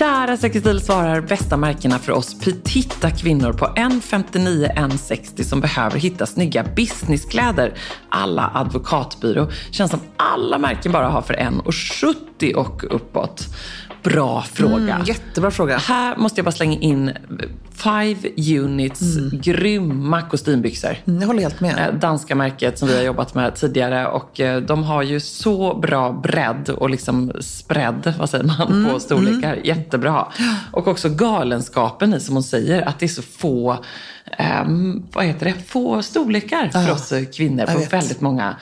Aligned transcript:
Kära 0.00 0.36
Sextil 0.36 0.80
svarar 0.80 1.20
bästa 1.20 1.56
märkena 1.56 1.98
för 1.98 2.12
oss 2.12 2.38
petita 2.38 3.10
kvinnor 3.10 3.52
på 3.52 3.64
1,59-1,60 3.66 5.42
som 5.42 5.60
behöver 5.60 5.98
hitta 5.98 6.26
snygga 6.26 6.64
businesskläder. 6.76 7.74
Alla 8.08 8.50
advokatbyrå. 8.54 9.50
Känns 9.70 9.90
som 9.90 10.00
alla 10.16 10.58
märken 10.58 10.92
bara 10.92 11.08
har 11.08 11.22
för 11.22 11.34
1,70 11.34 12.54
och 12.54 12.94
uppåt. 12.94 13.46
Bra 14.02 14.42
fråga. 14.42 14.94
Mm, 14.94 15.04
jättebra 15.04 15.50
fråga. 15.50 15.78
Här 15.78 16.16
måste 16.16 16.38
jag 16.38 16.44
bara 16.44 16.52
slänga 16.52 16.78
in 16.78 17.12
Five 17.82 18.28
Units 18.60 19.00
grymma 19.32 20.22
kostymbyxor. 20.22 20.96
Mm, 21.06 21.20
jag 21.20 21.26
håller 21.26 21.42
helt 21.42 21.60
med. 21.60 21.88
Eh, 21.88 21.94
Danska 22.00 22.34
märket 22.34 22.78
som 22.78 22.88
vi 22.88 22.96
har 22.96 23.02
jobbat 23.02 23.34
med 23.34 23.54
tidigare. 23.54 24.06
Och 24.06 24.40
eh, 24.40 24.60
de 24.62 24.82
har 24.84 25.02
ju 25.02 25.20
så 25.20 25.74
bra 25.74 26.12
bredd 26.12 26.68
och 26.68 26.90
liksom 26.90 27.32
spread, 27.40 28.12
vad 28.18 28.30
säger 28.30 28.44
man, 28.44 28.88
på 28.92 29.00
storlekar. 29.00 29.58
Jättebra. 29.64 30.26
Och 30.72 30.88
också 30.88 31.08
galenskapen 31.08 32.14
i, 32.14 32.20
som 32.20 32.34
hon 32.34 32.42
säger, 32.42 32.82
att 32.88 32.98
det 32.98 33.06
är 33.06 33.08
så 33.08 33.22
få, 33.22 33.76
ehm, 34.38 35.02
vad 35.12 35.24
heter 35.24 35.46
det, 35.46 35.54
få 35.66 36.02
storlekar 36.02 36.68
för 36.68 36.80
Ja. 36.88 36.92
oss 36.92 37.12
eh, 37.12 37.24
kvinnor 37.24 37.66
på 37.66 37.78
vet. 37.78 37.92
väldigt 37.92 38.20
många 38.20 38.56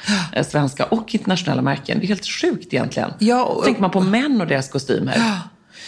svenska 0.48 0.84
och 0.84 1.14
internationella 1.14 1.62
märken. 1.62 1.98
Det 1.98 2.04
är 2.04 2.08
helt 2.08 2.26
sjukt 2.26 2.74
egentligen. 2.74 3.10
Ja, 3.18 3.44
och- 3.44 3.64
Tänker 3.64 3.80
man 3.80 3.90
på 3.90 4.00
män 4.00 4.40
och 4.40 4.46
deras 4.46 4.68
kostymer. 4.68 5.22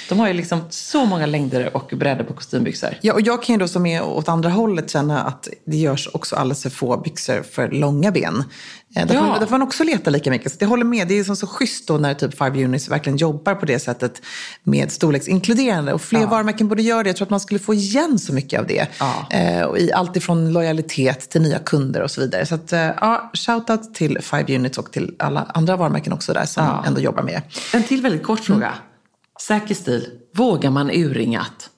De 0.09 0.19
har 0.19 0.27
ju 0.29 0.33
liksom 0.35 0.61
så 0.71 1.05
många 1.05 1.27
längder 1.27 1.77
och 1.77 1.93
bredder 1.97 2.25
på 2.25 2.33
kostymbyxor. 2.33 2.91
Ja, 3.01 3.13
och 3.15 3.21
jag 3.21 3.43
kan 3.43 3.55
ju 3.55 3.59
då 3.59 3.69
som 3.69 3.87
är 3.87 4.03
åt 4.03 4.29
andra 4.29 4.51
hållet 4.51 4.91
känna 4.91 5.23
att 5.23 5.49
det 5.67 5.77
görs 5.77 6.09
också 6.13 6.37
alldeles 6.37 6.63
för 6.63 6.71
få 6.71 6.97
byxor 6.97 7.43
för 7.43 7.69
långa 7.69 8.11
ben. 8.11 8.45
Eh, 8.97 9.07
Där, 9.07 9.15
Ja. 9.15 9.21
får, 9.21 9.27
man, 9.29 9.41
där 9.41 9.47
får 9.47 9.51
man 9.59 9.63
också 9.63 9.85
leta 9.85 10.11
lika 10.11 10.31
mycket. 10.31 10.53
Så 10.53 10.57
jag 10.61 10.69
håller 10.69 10.85
med. 10.85 11.09
Det 11.09 11.19
är 11.19 11.25
som 11.25 11.37
så 11.37 11.47
schysst 11.47 11.89
då 11.89 11.99
när 11.99 12.15
typ 12.15 12.39
Five 12.39 12.65
Units 12.65 12.89
verkligen 12.89 13.17
jobbar 13.17 13.55
på 13.55 13.67
det 13.67 13.79
sättet 13.79 14.23
med 14.63 14.93
storleksinkluderande. 14.93 15.93
Och 15.93 16.03
fler 16.03 16.27
varumärken 16.27 16.69
borde 16.69 16.83
göra 16.83 17.03
det. 17.03 17.09
Jag 17.09 17.17
tror 17.17 17.27
att 17.27 17.31
man 17.31 17.41
skulle 17.41 17.61
få 17.61 17.75
igen 17.75 18.19
så 18.19 18.33
mycket 18.33 18.61
av 18.61 18.67
det. 18.67 18.87
Ja. 19.01 19.27
Eh, 19.31 19.63
och 19.63 19.79
I 19.79 19.93
allt 19.93 20.17
ifrån 20.17 20.53
lojalitet 20.53 21.31
till 21.31 21.43
nya 21.43 21.59
kunder 21.59 22.01
och 22.03 22.11
så 22.11 22.21
vidare. 22.21 22.47
Så 22.47 22.55
att, 22.55 22.73
eh, 22.73 22.81
ja, 22.81 23.31
shoutout 23.35 23.95
till 23.95 24.19
Five 24.23 24.57
Units 24.57 24.79
och 24.79 24.93
till 24.93 25.15
alla 25.19 25.47
andra 25.55 25.77
varumärken 25.77 26.13
också 26.13 26.33
där 26.33 26.45
som 26.47 26.65
Ja. 26.65 26.85
ändå 26.87 27.01
jobbar 27.01 27.23
med. 27.23 27.43
En 27.75 27.83
till 27.83 28.03
väldigt 28.03 28.23
kort 28.23 28.41
fråga. 28.41 28.73
Säker 29.41 29.75
stil. 29.75 30.07
Vågar 30.35 30.71
man 30.71 30.91
urringat? 30.91 31.71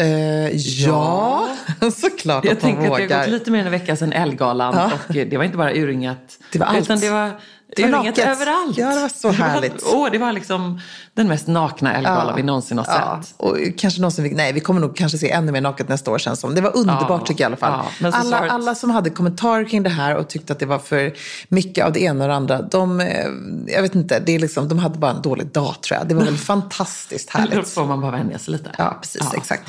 Eh, 0.00 0.56
ja, 0.56 1.48
såklart 1.92 2.44
Jag 2.44 2.52
att 2.52 2.62
man 2.62 2.72
tänker 2.72 2.78
att 2.78 2.84
det 2.86 2.90
har 2.92 3.00
vågar. 3.00 3.20
gått 3.24 3.28
lite 3.32 3.50
mer 3.50 3.58
än 3.60 3.66
en 3.66 3.72
vecka 3.72 3.96
sedan 3.96 4.12
Elgalan 4.12 4.90
och 5.08 5.14
det 5.14 5.36
var 5.36 5.44
inte 5.44 5.56
bara 5.56 5.74
urringat. 5.74 6.38
Det 6.52 6.58
var 6.58 6.66
allt. 6.66 6.78
Utan 6.78 7.00
det 7.00 7.10
var, 7.10 7.40
Det 7.76 7.82
var 7.82 7.88
naket. 7.90 8.18
överallt. 8.18 8.78
Ja, 8.78 8.94
det 8.94 9.00
var 9.00 9.08
så 9.08 9.30
härligt. 9.30 9.82
Åh, 9.94 10.08
det 10.12 10.18
var 10.18 10.32
liksom 10.32 10.80
den 11.14 11.28
mest 11.28 11.46
nakna 11.46 11.94
Elgalan 11.94 12.36
vi 12.36 12.42
någonsin 12.42 12.78
har 12.78 12.86
Ja, 12.88 13.20
sett. 13.22 13.34
och 13.36 13.56
kanske 13.78 14.00
någon 14.00 14.12
som, 14.12 14.24
vi- 14.24 14.34
nej, 14.34 14.52
vi 14.52 14.60
kommer 14.60 14.80
nog 14.80 14.96
kanske 14.96 15.18
se 15.18 15.30
ännu 15.30 15.52
mer 15.52 15.60
naket 15.60 15.88
nästa 15.88 16.10
år 16.10 16.18
känns 16.18 16.40
som. 16.40 16.54
Det 16.54 16.60
var 16.60 16.76
underbart 16.76 17.08
Ja, 17.20 17.26
tycker 17.26 17.44
jag 17.44 17.50
i 17.50 17.52
alla 17.52 17.56
fall. 17.56 17.84
ja, 18.00 18.06
alla, 18.08 18.22
svaret- 18.38 18.52
alla 18.52 18.74
som 18.74 18.90
hade 18.90 19.10
kommentarer 19.10 19.64
kring 19.64 19.82
det 19.82 19.90
här 19.90 20.16
och 20.16 20.28
tyckte 20.28 20.52
att 20.52 20.58
det 20.58 20.66
var 20.66 20.78
för 20.78 21.12
mycket 21.48 21.84
av 21.86 21.92
det 21.92 22.00
ena 22.02 22.24
och 22.24 22.28
det 22.28 22.34
andra, 22.36 22.62
de, 22.62 23.00
eh, 23.00 23.26
jag 23.66 23.82
vet 23.82 23.94
inte, 23.94 24.20
det 24.20 24.34
är 24.34 24.38
liksom, 24.38 24.68
de 24.68 24.78
hade 24.78 24.98
bara 24.98 25.10
en 25.10 25.22
dålig 25.22 25.46
dag 25.46 25.74
tror 25.82 25.98
jag. 25.98 26.08
Det 26.08 26.14
var 26.14 26.24
väl 26.24 26.36
fantastiskt 26.70 27.30
Då 27.32 27.38
härligt. 27.38 27.68
får 27.68 27.86
man 27.86 28.00
bara 28.00 28.10
vänja 28.10 28.38
sig 28.38 28.52
lite. 28.52 28.70
Ja, 28.78 28.98
precis. 29.02 29.34
Exakt. 29.34 29.62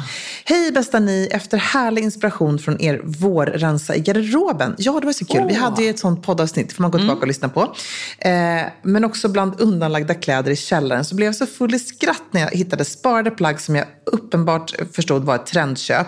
Hej 0.46 0.72
bästa 0.72 1.00
ni, 1.00 1.30
efter 1.32 1.58
härlig 1.58 2.04
inspiration 2.04 2.60
från 2.60 2.82
er 2.82 3.02
vårrensa 3.04 3.96
i 3.96 4.00
garderoben. 4.00 4.76
Ja, 4.78 5.00
det 5.00 5.06
var 5.06 5.14
så 5.14 5.26
kul. 5.26 5.44
Vi 5.48 5.54
Åh. 5.54 5.60
hade 5.60 5.84
ju 5.84 5.90
ett 5.90 6.00
sånt 6.00 6.24
poddavsnitt, 6.24 6.74
får 6.74 6.82
man 6.82 6.92
gå 6.92 6.98
tillbaka 6.98 7.20
och 7.22 7.28
lyssna 7.28 7.50
på. 7.50 7.76
Eh, 8.18 8.62
men 8.82 9.06
också 9.06 9.30
bland 9.30 9.62
undanlagda 9.62 10.14
kläder 10.14 10.52
i 10.52 10.56
källaren 10.56 11.06
så 11.06 11.16
blev 11.16 11.26
jag 11.26 11.36
så 11.36 11.46
full 11.46 11.76
i 11.76 11.80
skratt 11.80 12.24
när 12.32 12.42
jag 12.42 12.50
hittade 12.50 12.86
sparade 12.86 13.32
plagg 13.32 13.60
som 13.62 13.76
jag 13.76 13.86
uppenbart 14.06 14.74
förstod 14.94 15.24
var 15.24 15.36
ett 15.36 15.46
trendköp. 15.46 16.08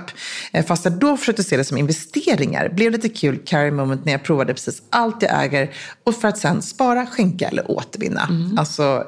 Eh, 0.51 0.66
fast 0.66 0.85
jag 0.85 0.93
då 0.93 1.17
försökte 1.17 1.43
se 1.43 1.57
det 1.57 1.63
som 1.63 1.77
investeringar. 1.77 2.69
Blev 2.69 2.91
lite 2.91 3.09
kul 3.09 3.39
carry 3.45 3.72
moment 3.72 4.05
när 4.05 4.11
jag 4.11 4.23
provade 4.23 4.53
precis 4.53 4.81
allt 4.89 5.22
jag 5.22 5.43
äger 5.43 5.73
och 6.03 6.16
för 6.16 6.27
att 6.27 6.38
sen 6.38 6.61
spara, 6.61 7.05
skänka 7.05 7.47
eller 7.47 7.72
återvinna. 7.72 8.27
Alltså, 8.57 9.03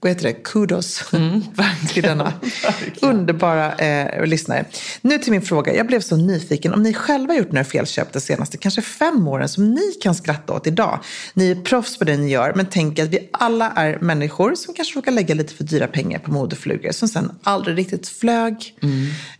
vad 0.00 0.12
heter 0.12 0.24
det? 0.24 0.32
Kudos 0.32 1.04
till 1.88 2.02
denna 2.02 2.32
underbara 3.02 3.74
eh, 3.74 4.26
lyssnare. 4.26 4.64
Nu 5.00 5.18
till 5.18 5.32
min 5.32 5.42
fråga. 5.42 5.74
Jag 5.74 5.86
blev 5.86 6.00
så 6.00 6.16
nyfiken 6.16 6.74
om 6.74 6.82
ni 6.82 6.94
själva 6.94 7.34
gjort 7.34 7.52
några 7.52 7.64
felköp 7.64 8.12
de 8.12 8.20
senaste 8.20 8.58
kanske 8.58 8.82
fem 8.82 9.28
åren 9.28 9.48
som 9.48 9.74
ni 9.74 9.92
kan 10.02 10.14
skratta 10.14 10.52
åt 10.52 10.66
idag. 10.66 11.00
Ni 11.34 11.50
är 11.50 11.54
proffs 11.54 11.98
på 11.98 12.04
det 12.04 12.16
ni 12.16 12.30
gör, 12.30 12.52
men 12.56 12.66
tänk 12.66 12.98
att 12.98 13.08
vi 13.08 13.28
alla 13.32 13.70
är 13.70 13.98
människor 14.00 14.54
som 14.54 14.74
kanske 14.74 14.98
råkar 14.98 15.12
lägga 15.12 15.34
lite 15.34 15.54
för 15.54 15.64
dyra 15.64 15.86
pengar 15.86 16.18
på 16.18 16.30
modeflugor 16.30 16.92
som 16.92 17.08
sen 17.08 17.32
aldrig 17.42 17.78
riktigt 17.78 18.08
flög. 18.08 18.74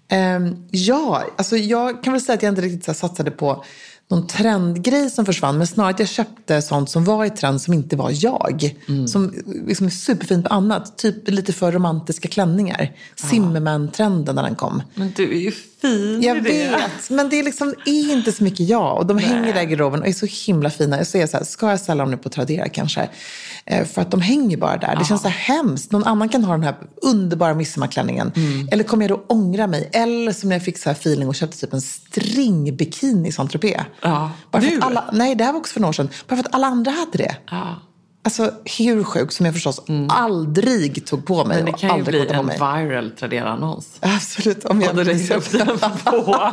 Ehm, 0.09 0.67
ja, 0.71 1.25
alltså 1.37 1.57
jag 1.57 2.03
kan 2.03 2.13
väl 2.13 2.23
säga 2.23 2.37
att 2.37 2.43
jag 2.43 2.53
inte 2.53 2.63
riktigt 2.63 2.85
så 2.85 2.95
satsade 2.95 3.31
på 3.31 3.65
någon 4.11 4.27
trendgrej 4.27 5.11
som 5.11 5.27
försvann, 5.27 5.59
men 5.59 5.67
snarare 5.67 5.91
att 5.91 5.99
jag 5.99 6.09
köpte 6.09 6.63
sånt 6.63 6.91
som 6.91 7.05
var 7.05 7.25
i 7.25 7.31
trend 7.31 7.63
som 7.63 7.75
inte 7.75 7.97
var 7.97 8.11
jag. 8.15 8.75
Som 9.09 9.35
liksom 9.67 9.87
är 9.87 9.91
superfint 9.91 10.49
på 10.49 10.55
annat. 10.55 10.99
Typ 10.99 11.31
lite 11.31 11.53
för 11.53 11.73
romantiska 11.73 12.29
klänningar. 12.29 12.93
Zimmerman-trenden 13.17 14.35
när 14.35 14.43
den 14.43 14.55
kom. 14.55 14.83
Men 14.95 15.13
du 15.17 15.31
är 15.37 15.41
ju 15.41 15.51
fin 15.81 16.23
Jag 16.23 16.37
i 16.37 16.41
det. 16.41 16.49
vet, 16.49 17.11
men 17.11 17.29
det 17.29 17.39
är, 17.39 17.43
liksom, 17.45 17.75
är 17.87 18.13
inte 18.13 18.33
så 18.33 18.45
mycket 18.45 18.69
jag. 18.69 18.99
Och 18.99 19.07
de 19.07 19.19
hänger 19.19 19.55
där 19.55 19.63
i 19.63 19.67
garderoben 19.67 20.01
och 20.01 20.09
är 20.09 20.13
så 20.13 20.27
himla 20.47 20.71
fina. 20.71 20.97
Jag 20.97 21.07
säger 21.07 21.27
så 21.27 21.37
här, 21.37 21.45
ska 21.45 21.71
jag 21.71 21.81
sälja 21.81 22.03
dem 22.05 22.11
nu 22.11 22.17
på 22.17 22.29
Tradera 22.29 22.69
kanske? 22.69 23.09
Eh, 23.65 23.87
för 23.87 24.03
att 24.03 24.11
de 24.11 24.21
hänger 24.21 24.57
bara 24.57 24.77
där. 24.77 24.97
Det 24.99 25.05
känns 25.05 25.23
så 25.23 25.29
hemskt. 25.29 25.93
Någon 25.93 26.05
annan 26.05 26.29
kan 26.29 26.45
ha 26.45 26.53
den 26.53 26.63
här 26.63 26.75
underbara 27.03 27.55
midsommarklänningen. 27.55 28.33
Eller 28.73 28.85
kommer 28.85 29.09
jag 29.09 29.19
då 29.19 29.25
ångra 29.27 29.67
mig? 29.67 29.91
Eller 29.93 30.33
som 30.33 30.49
när 30.49 30.57
jag 30.57 30.65
fick 30.65 30.79
så 30.79 30.89
här 30.89 30.97
feeling 30.97 31.29
och 31.29 31.35
köpte 31.35 31.59
typ 31.59 31.73
en 31.73 31.81
stringbikini 31.81 33.29
i 33.29 33.33
Saint-Tropez. 33.33 33.81
Ja. 34.03 34.31
Bara 34.51 34.63
att 34.63 34.83
alla, 34.85 35.05
nej, 35.13 35.35
det 35.35 35.45
här 35.45 35.53
var 35.53 35.61
också 35.61 35.73
för 35.73 35.81
några 35.81 35.89
år 35.89 35.93
sedan. 35.93 36.09
Bara 36.29 36.37
för 36.37 36.45
att 36.45 36.55
alla 36.55 36.67
andra 36.67 36.91
hade 36.91 37.19
det. 37.19 37.37
Ja. 37.51 37.77
Alltså 38.23 38.53
hur 38.79 39.05
sjukt 39.05 39.33
som 39.35 39.47
jag 39.47 39.55
förstås 39.55 39.81
aldrig 40.09 41.07
tog 41.07 41.27
på 41.27 41.45
mig 41.45 41.57
Men 41.57 41.73
det 41.73 41.79
kan 41.79 41.97
ju 41.99 42.05
bli 42.05 42.25
på 42.25 42.33
en 42.35 42.47
mig. 42.47 42.59
viral 42.59 43.11
Tradera-annons. 43.11 43.97
Absolut. 44.01 44.65
Om 44.65 44.81
jag 44.81 44.97
du 44.97 45.05
lägger 45.05 45.37
upp 45.37 45.51
den 45.53 45.67
på... 46.05 46.53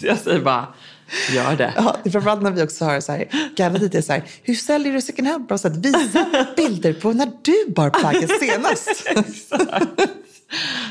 Så 0.00 0.06
jag 0.06 0.18
säger 0.18 0.40
bara, 0.40 0.66
gör 1.30 1.56
det. 1.56 1.72
Ja, 1.76 1.96
det 2.02 2.08
är 2.08 2.12
framförallt 2.12 2.42
när 2.42 2.50
vi 2.50 2.62
också 2.62 2.84
har 2.84 3.00
så 3.00 3.12
här, 3.12 3.52
garvat 3.56 3.80
lite 3.82 4.02
så 4.02 4.12
här, 4.12 4.24
hur 4.42 4.54
säljer 4.54 4.92
du 4.92 5.00
second 5.00 5.28
hand? 5.28 5.46
Bra 5.46 5.58
sätt, 5.58 5.76
visa 5.76 6.26
bilder 6.56 6.92
på 6.92 7.12
när 7.12 7.30
du 7.42 7.72
bar 7.72 7.90
plagget 7.90 8.30
senast. 8.40 9.08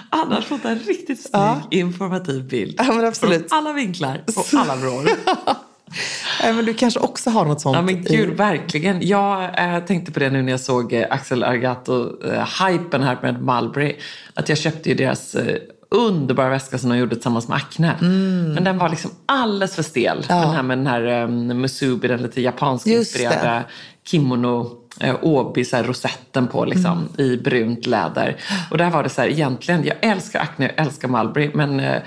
Anna 0.10 0.36
har 0.36 0.42
fått 0.42 0.66
en 0.66 0.80
riktigt 0.80 1.22
snygg 1.22 1.30
Ja. 1.34 1.62
informativ 1.72 2.48
bild. 2.48 2.76
Ja. 2.78 3.12
Från 3.14 3.44
alla 3.50 3.74
vinklar 3.74 4.22
och 4.36 4.60
alla 4.60 4.76
vrår. 4.76 5.04
Nej, 6.44 6.54
men 6.54 6.66
du 6.66 6.74
kanske 6.74 7.00
också 7.00 7.30
har 7.30 7.46
något 7.46 7.62
sånt. 7.62 7.76
Ja 7.76 7.82
men 7.82 7.98
i- 7.98 8.02
gud, 8.18 8.30
verkligen. 8.38 9.08
Jag 9.08 9.44
eh, 9.76 9.80
tänkte 9.86 10.12
på 10.12 10.20
det 10.20 10.30
nu 10.30 10.42
när 10.42 10.52
jag 10.52 10.60
såg 10.60 10.94
eh, 10.94 11.06
Axel 11.10 11.44
Argato-hypen 11.44 13.04
här 13.04 13.18
med 13.22 13.44
Mulberry. 13.44 13.96
Att 14.34 14.50
jag 14.50 14.58
köpte 14.58 14.90
ju 14.90 14.96
deras 14.96 15.36
eh, 15.36 15.56
underbara 15.92 16.50
väska 16.50 16.78
som 16.78 16.90
de 16.90 16.98
gjorde 16.98 17.16
tillsammans 17.16 17.48
med 17.48 17.58
Acne. 17.58 17.94
Mm. 18.02 18.54
Men 18.54 18.64
den 18.64 18.78
var 18.78 18.90
liksom 18.90 19.12
alldeles 19.26 19.76
för 19.76 19.84
stel. 19.84 20.26
Den 20.28 20.50
här 20.50 20.64
med 20.64 20.78
den 20.78 20.88
här 20.88 21.24
um, 21.24 21.48
Musubi, 21.48 22.08
den 22.08 22.22
lite 22.22 22.42
japansk 22.42 22.88
inspirerade 22.88 23.64
kimono. 24.06 24.76
Eh, 25.00 25.16
Obi, 25.22 25.66
så 25.66 25.76
här, 25.76 25.84
rosetten 25.84 26.48
på 26.48 26.66
liksom, 26.66 26.98
Mm. 27.18 27.32
i 27.32 27.38
brunt 27.38 27.86
läder. 27.86 28.36
Och 28.72 28.78
där 28.78 28.90
var 28.90 29.04
det 29.04 29.10
så 29.10 29.22
här, 29.22 29.28
egentligen, 29.30 29.84
jag 29.86 29.96
älskar 30.02 30.40
Acne, 30.40 30.66
jag 30.76 30.86
älskar 30.86 31.08
Mulberry, 31.08 31.52
men 31.54 31.80
eh, 31.80 32.02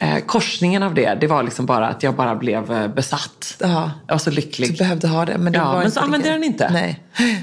eh, 0.00 0.18
korsningen 0.18 0.82
av 0.82 0.94
det, 0.94 1.14
det 1.20 1.26
var 1.26 1.42
liksom 1.42 1.66
bara 1.66 1.88
att 1.88 2.02
jag 2.02 2.14
bara 2.14 2.34
blev 2.34 2.72
eh, 2.72 2.88
besatt. 2.88 3.56
Ja. 3.60 3.90
Jag 4.06 4.14
var 4.14 4.18
så 4.18 4.30
lycklig. 4.30 4.70
Du 4.70 4.76
behövde 4.76 5.08
ha 5.08 5.24
det. 5.24 5.38
Men, 5.38 5.52
det 5.52 5.58
Ja, 5.58 5.72
var 5.72 5.82
men 5.82 5.90
så 5.90 6.00
använde 6.00 6.26
jag 6.28 6.34
den 6.34 6.44
inte. 6.44 6.70
Nej. 6.72 7.00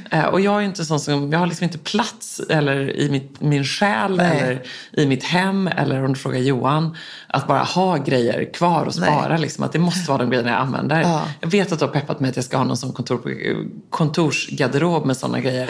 Eh, 0.09 0.25
och 0.25 0.41
jag 0.41 0.55
är 0.55 0.61
inte 0.65 0.85
sån 0.85 0.99
som, 0.99 1.31
jag 1.31 1.39
har 1.39 1.47
liksom 1.47 1.63
inte 1.63 1.77
plats 1.77 2.41
eller 2.49 2.95
i 2.97 3.09
mitt, 3.09 3.41
min 3.41 3.63
själ 3.63 4.17
Nej. 4.17 4.39
eller 4.39 4.61
i 4.91 5.05
mitt 5.05 5.23
hem 5.23 5.67
eller 5.67 6.03
om 6.03 6.13
du 6.13 6.19
frågar 6.19 6.39
Johan, 6.39 6.97
att 7.27 7.47
bara 7.47 7.63
ha 7.63 7.97
grejer 7.97 8.53
kvar 8.53 8.85
och 8.85 8.93
spara. 8.93 9.37
Liksom, 9.37 9.63
att 9.63 9.71
det 9.71 9.79
måste 9.79 10.11
vara 10.11 10.17
de 10.21 10.29
grejerna 10.29 10.49
jag 10.49 10.59
använder. 10.59 11.01
Ja. 11.01 11.21
Jag 11.39 11.49
vet 11.49 11.71
att 11.71 11.79
du 11.79 11.85
har 11.85 11.91
peppat 11.93 12.19
mig 12.19 12.29
att 12.29 12.35
jag 12.35 12.45
ska 12.45 12.57
ha 12.57 12.63
någon 12.63 12.77
sån 12.77 12.93
kontor, 12.93 13.21
kontorsgarderob 13.89 15.05
med 15.05 15.17
sådana 15.17 15.39
grejer. 15.39 15.69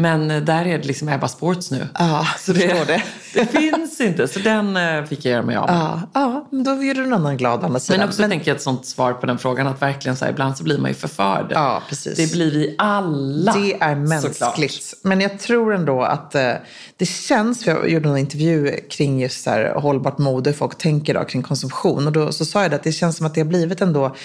Men 0.00 0.30
eh, 0.30 0.42
där 0.42 0.66
är 0.66 0.78
det 0.78 0.84
liksom 0.84 1.08
Ebba 1.08 1.28
Sports 1.28 1.70
nu. 1.70 1.88
Ja, 1.98 2.26
så 2.38 2.52
det, 2.52 2.86
det. 2.86 3.02
det 3.34 3.46
finns 3.46 4.00
inte. 4.00 4.28
Så 4.28 4.38
den 4.38 4.76
eh, 4.76 5.04
fick 5.04 5.24
jag 5.24 5.32
göra 5.32 5.42
mig 5.42 5.56
av 5.56 5.66
med. 5.66 5.76
Ja, 5.76 6.00
ja, 6.14 6.48
men 6.50 6.64
då 6.64 6.82
gör 6.82 6.94
du 6.94 7.02
någon 7.02 7.12
annan 7.12 7.36
glad 7.36 7.64
andra 7.64 7.80
sidan. 7.80 8.00
Men 8.00 8.08
också 8.08 8.22
tänker 8.22 8.50
jag 8.50 8.56
ett 8.56 8.62
sånt 8.62 8.86
svar 8.86 9.12
på 9.12 9.26
den 9.26 9.38
frågan 9.38 9.66
att 9.66 9.82
verkligen 9.82 10.16
så 10.16 10.24
här, 10.24 10.32
ibland 10.32 10.56
så 10.56 10.64
blir 10.64 10.78
man 10.78 10.90
ju 10.90 10.94
förförd. 10.94 11.46
Ja, 11.50 11.82
precis. 11.88 12.16
Det 12.16 12.32
blir 12.32 12.50
vi 12.50 12.74
alla. 12.78 13.52
Det 13.52 13.76
är 13.80 13.94
mänskligt. 13.94 14.36
såklart. 14.36 14.70
Men 15.02 15.20
jag 15.20 15.38
tror 15.38 15.74
ändå 15.74 16.02
att 16.02 16.34
eh, 16.34 16.52
det 16.96 17.06
känns, 17.06 17.64
för 17.64 17.70
jag 17.70 17.90
gjorde 17.90 18.08
en 18.08 18.18
intervju 18.18 18.76
kring 18.90 19.20
just 19.20 19.44
så 19.44 19.50
här, 19.50 19.74
hållbart 19.74 20.18
mode, 20.18 20.52
folk 20.52 20.78
tänker 20.78 21.14
då, 21.14 21.24
kring 21.24 21.42
konsumtion. 21.42 22.06
Och 22.06 22.12
då 22.12 22.32
så 22.32 22.44
sa 22.44 22.62
jag 22.62 22.70
det 22.70 22.76
att 22.76 22.82
det 22.82 22.92
känns 22.92 23.16
som 23.16 23.26
att 23.26 23.34
det 23.34 23.40
har 23.40 23.48
blivit 23.48 23.80
ändå, 23.80 24.16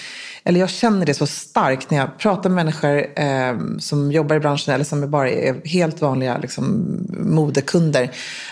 eller 0.46 0.60
jag 0.60 0.70
känner 0.70 1.06
det 1.06 1.14
så 1.14 1.26
starkt 1.26 1.90
när 1.90 1.98
jag 1.98 2.18
pratar 2.18 2.50
med 2.50 2.64
människor 2.64 3.20
eh, 3.20 3.78
som 3.78 4.12
jobbar 4.12 4.36
i 4.36 4.40
branschen 4.40 4.74
eller 4.74 4.84
som 4.84 5.10
bara 5.10 5.30
är 5.30 5.68
helt 5.68 6.00
vanliga 6.00 6.38
liksom, 6.38 6.86
modekunder. 7.18 8.10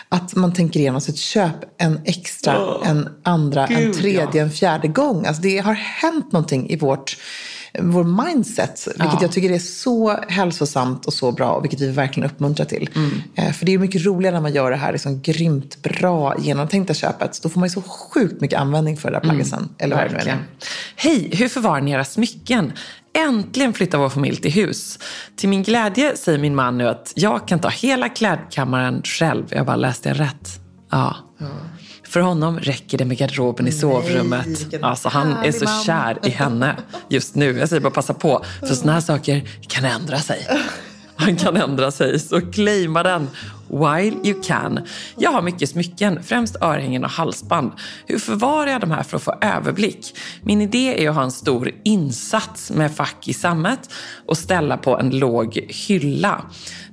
Att 0.09 0.35
man 0.35 0.53
tänker 0.53 0.81
igenom 0.81 1.01
sitt 1.01 1.19
köp 1.19 1.57
en 1.79 2.01
extra, 2.05 2.59
en 2.85 3.09
andra, 3.23 3.67
en 3.67 3.83
Gud, 3.83 3.95
tredje, 3.95 4.29
ja. 4.33 4.43
en 4.43 4.51
fjärde 4.51 4.89
gång. 4.89 5.27
Alltså 5.27 5.43
det 5.43 5.59
har 5.59 5.75
hänt 5.75 6.33
någonting 6.33 6.71
i 6.71 6.77
vårt 6.77 7.17
vår 7.81 8.25
mindset, 8.25 8.87
vilket 8.87 9.13
Ja. 9.13 9.19
jag 9.23 9.33
tycker 9.33 9.51
är 9.51 9.59
så 9.59 10.17
hälsosamt 10.29 11.07
och 11.07 11.13
så 11.13 11.33
bra, 11.33 11.51
och 11.53 11.65
vilket 11.65 11.81
vi 11.81 11.91
verkligen 11.91 12.31
uppmuntrar 12.31 12.67
till. 12.67 12.91
Mm. 12.95 13.11
Eh, 13.35 13.53
För 13.53 13.67
det 13.67 13.73
är 13.75 13.79
mycket 13.79 14.05
roligare 14.07 14.35
när 14.35 14.41
man 14.43 14.53
gör 14.53 14.71
det 14.71 14.77
här 14.77 14.93
liksom 14.93 15.21
grymt 15.23 15.83
bra 15.83 16.35
genomtänkta 16.39 16.95
köpet. 16.95 17.41
Då 17.43 17.49
får 17.49 17.61
man 17.61 17.69
ju 17.69 17.73
så 17.73 17.83
sjukt 17.83 18.41
mycket 18.41 18.59
användning 18.61 18.97
för 18.97 19.11
det 19.11 19.17
där 19.17 19.21
plagget 19.21 19.47
sen. 19.47 19.69
Eller 19.79 19.97
vad 19.97 20.05
det 20.05 20.11
nu 20.13 20.19
är. 20.19 20.23
Mm. 20.33 20.45
Hej, 20.97 21.31
hur 21.33 21.49
förvarar 21.49 21.81
ni 21.81 21.91
era 21.91 22.05
smycken? 22.05 22.73
Äntligen 23.29 23.73
flyttar 23.73 23.99
vår 23.99 24.09
familj 24.09 24.37
till 24.37 24.53
hus. 24.53 24.99
Till 25.37 25.49
min 25.49 25.63
glädje 25.63 26.17
säger 26.17 26.39
min 26.39 26.55
man 26.55 26.79
nu 26.79 26.89
att 26.89 27.13
jag 27.17 27.49
kan 27.49 27.59
ta 27.59 27.69
hela 27.69 28.09
klädkammaren 28.09 29.03
själv. 29.05 29.45
Jag 29.51 29.67
bara, 29.67 29.77
läste 29.77 30.09
jag 30.09 30.21
rätt? 30.21 30.49
Ja. 30.91 31.17
För 32.15 32.21
honom 32.21 32.61
räcker 32.61 32.99
det 32.99 33.05
med 33.05 33.19
garderoben 33.19 33.69
i 33.69 33.73
sovrummet. 33.73 34.47
vilken 34.47 34.85
Alltså, 34.85 35.09
han 35.09 35.33
är 35.33 35.53
så 35.53 35.65
man. 35.65 35.85
kär 35.85 36.19
i 36.25 36.31
henne 36.31 36.77
just 37.09 37.35
nu. 37.35 37.59
Jag 37.59 37.69
säger 37.69 37.83
bara 37.83 37.91
passa 37.91 38.15
på, 38.15 38.45
för 38.61 38.75
såna 38.75 38.93
här 38.93 39.01
saker 39.01 39.43
kan 39.69 39.85
ändra 39.85 40.19
sig. 40.19 40.47
Han 41.17 41.37
kan 41.37 41.57
ändra 41.57 41.91
sig, 41.91 42.21
så 42.21 42.41
claima 42.41 43.03
den 43.03 43.29
while 43.69 44.17
you 44.25 44.43
can. 44.43 44.81
Jag 45.17 45.31
har 45.31 45.43
mycket 45.43 45.71
smycken, 45.71 46.23
främst 46.23 46.57
örhängen 46.61 47.05
och 47.05 47.11
halsband. 47.11 47.73
Hur 48.07 48.19
förvarar 48.19 48.71
jag 48.71 48.81
de 48.81 48.91
här 48.91 49.03
för 49.03 49.17
att 49.17 49.23
få 49.23 49.35
överblick? 49.41 50.17
Min 50.43 50.61
idé 50.61 51.05
är 51.05 51.11
att 51.11 51.15
ha 51.15 51.23
en 51.23 51.33
stor 51.33 51.71
insats 51.83 52.71
med 52.71 52.97
fack 52.97 53.29
i 53.29 53.35
sammet 53.35 53.91
och 54.27 54.39
ställa 54.39 54.77
på 54.77 54.99
en 54.99 55.19
låg 55.19 55.67
hylla. 55.69 56.45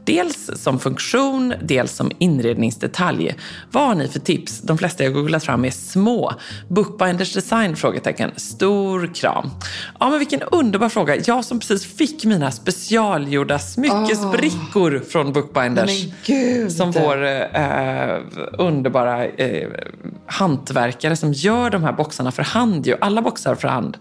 Dels 0.05 0.49
som 0.55 0.79
funktion, 0.79 1.53
dels 1.61 1.91
som 1.91 2.11
inredningsdetalj. 2.19 3.35
Vad 3.71 3.87
har 3.87 3.95
ni 3.95 4.07
för 4.07 4.19
tips? 4.19 4.61
De 4.61 4.77
flesta 4.77 5.03
jag 5.03 5.13
googlat 5.13 5.43
fram 5.43 5.65
är 5.65 5.71
små. 5.71 6.33
Bookbinders 6.67 7.33
design? 7.33 7.75
Frågetecken. 7.75 8.31
Stor 8.35 9.13
kram. 9.15 9.49
Ja, 9.99 10.09
men 10.09 10.19
vilken 10.19 10.41
underbar 10.41 10.89
fråga. 10.89 11.15
Jag 11.25 11.45
som 11.45 11.59
precis 11.59 11.85
fick 11.85 12.25
mina 12.25 12.51
specialgjorda 12.51 13.59
smyckesbrickor 13.59 15.03
från 15.09 15.33
Bookbinders. 15.33 16.03
Men 16.03 16.13
gud. 16.25 16.60
Som 16.69 16.91
vår 16.91 17.23
eh, 17.25 18.17
underbara 18.57 19.25
eh, 19.25 19.67
hantverkare 20.25 21.15
som 21.15 21.33
gör 21.33 21.69
de 21.69 21.83
här 21.83 21.93
boxarna 21.93 22.31
för 22.31 22.43
hand. 22.43 22.87
Ju. 22.87 22.95
Alla 23.01 23.21
boxar 23.21 23.55
för 23.55 23.67
hand. 23.67 23.97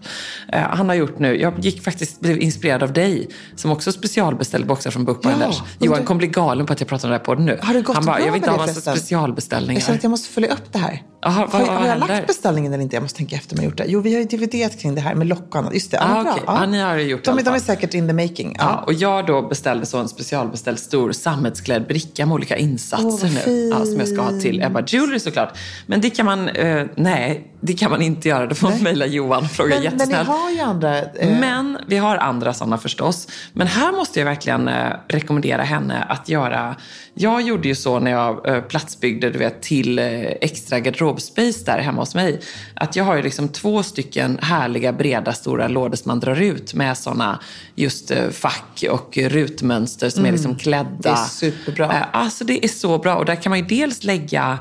Eh, 0.53 0.59
han 0.61 0.89
har 0.89 0.95
gjort 0.95 1.19
nu, 1.19 1.41
jag 1.41 1.53
gick 1.59 1.83
faktiskt, 1.83 2.19
blev 2.19 2.37
inspirerad 2.41 2.83
av 2.83 2.93
dig 2.93 3.27
som 3.55 3.71
också 3.71 3.91
specialbeställde 3.91 4.67
boxar 4.67 4.91
från 4.91 5.05
Bookbinders. 5.05 5.55
Ja, 5.59 5.85
Johan 5.85 5.99
du- 5.99 6.05
kommer 6.05 6.17
bli 6.17 6.27
galen 6.27 6.65
på 6.65 6.73
att 6.73 6.79
jag 6.79 6.89
pratar 6.89 7.07
om 7.07 7.09
det 7.11 7.17
här 7.17 7.19
på 7.19 7.25
podden 7.31 7.45
nu. 7.45 7.59
Har 7.61 7.73
det 7.73 7.81
gått 7.81 7.95
Han 7.95 8.05
bara, 8.05 8.15
bra 8.15 8.25
jag 8.25 8.31
vill 8.31 8.39
inte 8.39 8.49
ha 8.51 8.57
det 8.57 8.67
massa 8.67 8.95
specialbeställningar. 8.95 9.73
Jag 9.79 9.85
känner 9.85 9.97
att 9.97 10.03
jag 10.03 10.09
måste 10.09 10.29
följa 10.29 10.53
upp 10.53 10.71
det 10.73 10.79
här. 10.79 11.01
Aha, 11.25 11.47
vad- 11.51 11.61
har, 11.61 11.67
vad 11.67 11.77
har 11.77 11.87
jag 11.87 11.99
lagt 11.99 12.27
beställningen 12.27 12.73
eller 12.73 12.83
inte? 12.83 12.95
Jag 12.95 13.03
måste 13.03 13.17
tänka 13.17 13.35
efter 13.35 13.55
om 13.55 13.63
jag 13.63 13.65
gjort 13.69 13.77
det. 13.77 13.85
Jo, 13.87 13.99
vi 14.01 14.13
har 14.13 14.21
ju 14.21 14.25
DVD 14.37 14.79
kring 14.81 14.95
det 14.95 15.01
här 15.01 15.15
med 15.15 15.27
lockarna. 15.27 15.73
Just 15.73 15.91
det, 15.91 15.97
ja, 15.97 16.03
Ah, 16.19 16.23
bra. 16.23 16.31
okej. 16.31 16.43
Ja, 16.47 16.65
ni 16.65 16.79
har 16.81 16.95
ju 16.95 17.03
gjort 17.03 17.23
det 17.23 17.31
de, 17.31 17.31
alla 17.31 17.41
de 17.41 17.55
är 17.55 17.59
säkert 17.59 17.93
in 17.93 18.07
the 18.07 18.13
making. 18.13 18.55
Ja, 18.59 18.63
Ja. 18.63 18.83
och 18.85 18.93
jag 18.93 19.25
då 19.25 19.41
beställde 19.41 19.85
så 19.85 19.97
en 19.97 20.07
specialbeställd 20.09 20.79
stor 20.79 21.11
sammetsklädd 21.11 21.87
bricka 21.87 22.25
med 22.25 22.33
olika 22.33 22.50
insatser 22.55 23.07
Åh, 23.07 23.19
vad 23.21 23.47
nu. 23.47 23.69
Ja, 23.71 23.85
som 23.85 23.99
jag 23.99 24.07
ska 24.07 24.21
ha 24.21 24.39
till 24.39 24.61
Ebba 24.61 24.83
Jewelry 24.87 25.19
såklart. 25.19 25.57
Men 25.85 26.01
det 26.01 26.09
kan 26.09 26.25
man, 26.25 26.47
eh, 26.47 26.85
nej, 26.95 27.50
det 27.63 27.73
kan 27.73 27.91
man 27.91 28.01
inte 28.01 28.29
göra. 28.29 28.45
Då 28.45 28.55
får 28.55 28.69
man 28.69 28.83
mejla 28.83 29.05
Johan 29.05 29.43
och 29.43 29.51
fråga 29.51 29.69
Men, 29.69 29.83
men 29.83 29.91
ni 29.91 29.97
jättesnällt. 29.97 30.27
har 30.27 30.51
ju 30.51 30.59
andra... 30.59 30.99
Eh, 31.01 31.39
Men 31.39 31.77
vi 31.87 31.97
har 31.97 32.17
andra 32.17 32.53
sådana 32.53 32.77
förstås. 32.77 33.27
Men 33.53 33.67
här 33.67 33.91
måste 33.91 34.19
jag 34.19 34.25
verkligen 34.25 34.67
eh, 34.67 34.89
rekommendera 35.07 35.63
henne 35.63 36.03
att 36.09 36.29
göra... 36.29 36.75
Jag 37.13 37.41
gjorde 37.41 37.67
ju 37.67 37.75
så 37.75 37.99
när 37.99 38.11
jag 38.11 38.47
eh, 38.49 38.61
platsbyggde 38.61 39.29
du 39.29 39.39
vet, 39.39 39.61
till 39.61 39.99
eh, 39.99 40.21
extra 40.21 40.79
garderobspace 40.79 41.63
där 41.65 41.79
hemma 41.79 42.01
hos 42.01 42.15
mig. 42.15 42.41
Att 42.73 42.95
jag 42.95 43.03
har 43.03 43.15
ju 43.15 43.21
liksom 43.21 43.47
två 43.49 43.83
stycken 43.83 44.39
härliga 44.41 44.93
breda 44.93 45.33
stora 45.33 45.67
lådor 45.67 45.95
som 45.95 46.09
man 46.09 46.19
drar 46.19 46.41
ut 46.41 46.73
med 46.73 46.97
sådana 46.97 47.39
just 47.75 48.11
eh, 48.11 48.29
fack 48.29 48.83
och 48.91 49.17
rutmönster 49.17 50.09
som 50.09 50.25
är 50.25 50.31
liksom 50.31 50.55
klädda. 50.55 50.89
det 50.99 51.09
är 51.09 51.15
superbra. 51.15 51.85
Eh, 51.93 52.03
Alltså 52.13 52.43
det 52.43 52.65
är 52.65 52.67
så 52.67 52.97
bra 52.97 53.15
och 53.15 53.25
där 53.25 53.35
kan 53.35 53.49
man 53.49 53.59
ju 53.59 53.65
dels 53.65 54.03
lägga 54.03 54.57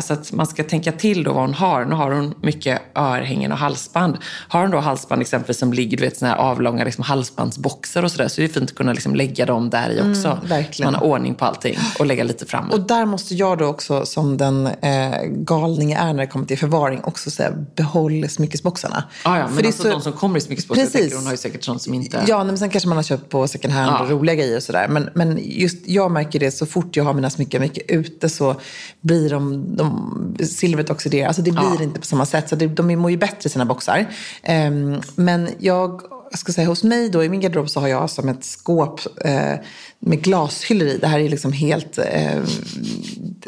så 0.00 0.12
att 0.12 0.32
man 0.32 0.46
ska 0.46 0.64
tänka 0.64 0.92
till 0.92 1.24
då 1.24 1.32
vad 1.32 1.42
hon 1.42 1.54
har. 1.54 1.84
Nu 1.84 1.94
har 1.94 2.10
hon 2.10 2.34
mycket 2.42 2.80
örhängen 2.94 3.52
och 3.52 3.58
halsband. 3.58 4.16
Har 4.48 4.60
hon 4.62 4.70
då 4.70 4.78
halsband 4.78 5.22
exempelvis 5.22 5.58
som 5.58 5.72
ligger, 5.72 5.96
du 5.96 6.04
vet 6.04 6.16
såna 6.16 6.30
här 6.30 6.38
avlånga 6.38 6.84
liksom 6.84 7.04
halsbandsboxar 7.04 8.02
och 8.02 8.10
sådär 8.12 8.28
så 8.28 8.40
är 8.40 8.46
det 8.48 8.52
fint 8.54 8.70
att 8.70 8.76
kunna 8.76 8.92
liksom 8.92 9.14
lägga 9.14 9.46
dem 9.46 9.70
där 9.70 9.90
i 9.90 10.00
också. 10.10 10.28
Mm, 10.28 10.38
verkligen. 10.48 10.72
Så 10.72 10.82
man 10.84 10.94
har 10.94 11.02
ordning 11.06 11.34
på 11.34 11.44
allting 11.44 11.78
och 11.98 12.06
lägga 12.06 12.24
lite 12.24 12.46
framme. 12.46 12.72
Och 12.72 12.80
där 12.80 13.04
måste 13.06 13.34
jag 13.34 13.58
då 13.58 13.64
också, 13.64 14.06
som 14.06 14.36
den 14.36 14.66
eh, 14.66 15.22
galning 15.26 15.90
jag 15.90 16.00
är 16.00 16.12
när 16.12 16.20
det 16.20 16.26
kommer 16.26 16.46
till 16.46 16.58
förvaring, 16.58 17.00
också 17.04 17.30
säga 17.30 17.52
behåll 17.76 18.28
smyckesboxarna. 18.28 19.04
ah, 19.24 19.38
ja, 19.38 19.44
men 19.46 19.54
För 19.54 19.62
det 19.62 19.66
är 19.66 19.68
alltså 19.68 19.82
så- 19.82 19.88
de 19.90 20.00
som 20.00 20.12
kommer 20.12 20.38
i 20.38 20.40
smyckesboxar, 20.40 20.84
Precis. 20.84 21.14
hon 21.14 21.24
har 21.24 21.30
ju 21.30 21.36
säkert 21.36 21.64
sånt 21.64 21.82
som 21.82 21.94
inte... 21.94 22.24
Ja, 22.28 22.44
men 22.44 22.58
sen 22.58 22.70
kanske 22.70 22.88
man 22.88 22.96
har 22.98 23.02
köpt 23.02 23.28
på 23.28 23.48
second 23.48 23.74
hand 23.74 23.90
Ja. 23.98 24.02
och 24.04 24.10
roliga 24.10 24.34
grejer 24.34 24.56
och 24.56 24.62
sådär. 24.62 24.88
Men, 24.88 25.08
men 25.14 25.38
just 25.42 25.78
jag 25.88 26.10
märker 26.10 26.40
det, 26.40 26.50
så 26.50 26.66
fort 26.66 26.96
jag 26.96 27.04
har 27.04 27.14
mina 27.14 27.30
smycken 27.30 27.62
mycket 27.62 27.90
ute 27.90 28.28
så 28.28 28.56
blir 29.00 29.30
de, 29.30 29.73
de 29.76 30.36
silvret 30.46 30.90
oxiderar. 30.90 31.26
Alltså 31.26 31.42
det 31.42 31.50
blir 31.50 31.62
Ja. 31.78 31.82
inte 31.82 32.00
på 32.00 32.06
samma 32.06 32.26
sätt. 32.26 32.48
Så 32.48 32.56
det, 32.56 32.66
de 32.66 32.96
mår 32.96 33.10
ju 33.10 33.16
bättre 33.16 33.38
i 33.44 33.48
sina 33.48 33.64
boxar. 33.64 34.06
Ehm, 34.42 35.00
men 35.16 35.48
jag, 35.58 36.00
jag 36.34 36.38
ska 36.38 36.52
säga 36.52 36.68
hos 36.68 36.84
mig 36.84 37.08
då, 37.08 37.24
i 37.24 37.28
min 37.28 37.40
garderob 37.40 37.70
så 37.70 37.80
har 37.80 37.88
jag 37.88 38.10
som 38.10 38.28
ett 38.28 38.44
skåp 38.44 39.00
eh, 39.24 39.54
med 39.98 40.22
glashyllor 40.22 40.88
i. 40.88 40.98
Det 40.98 41.06
här 41.06 41.18
är 41.18 41.28
liksom 41.28 41.52
helt... 41.52 41.98
Eh, 41.98 42.42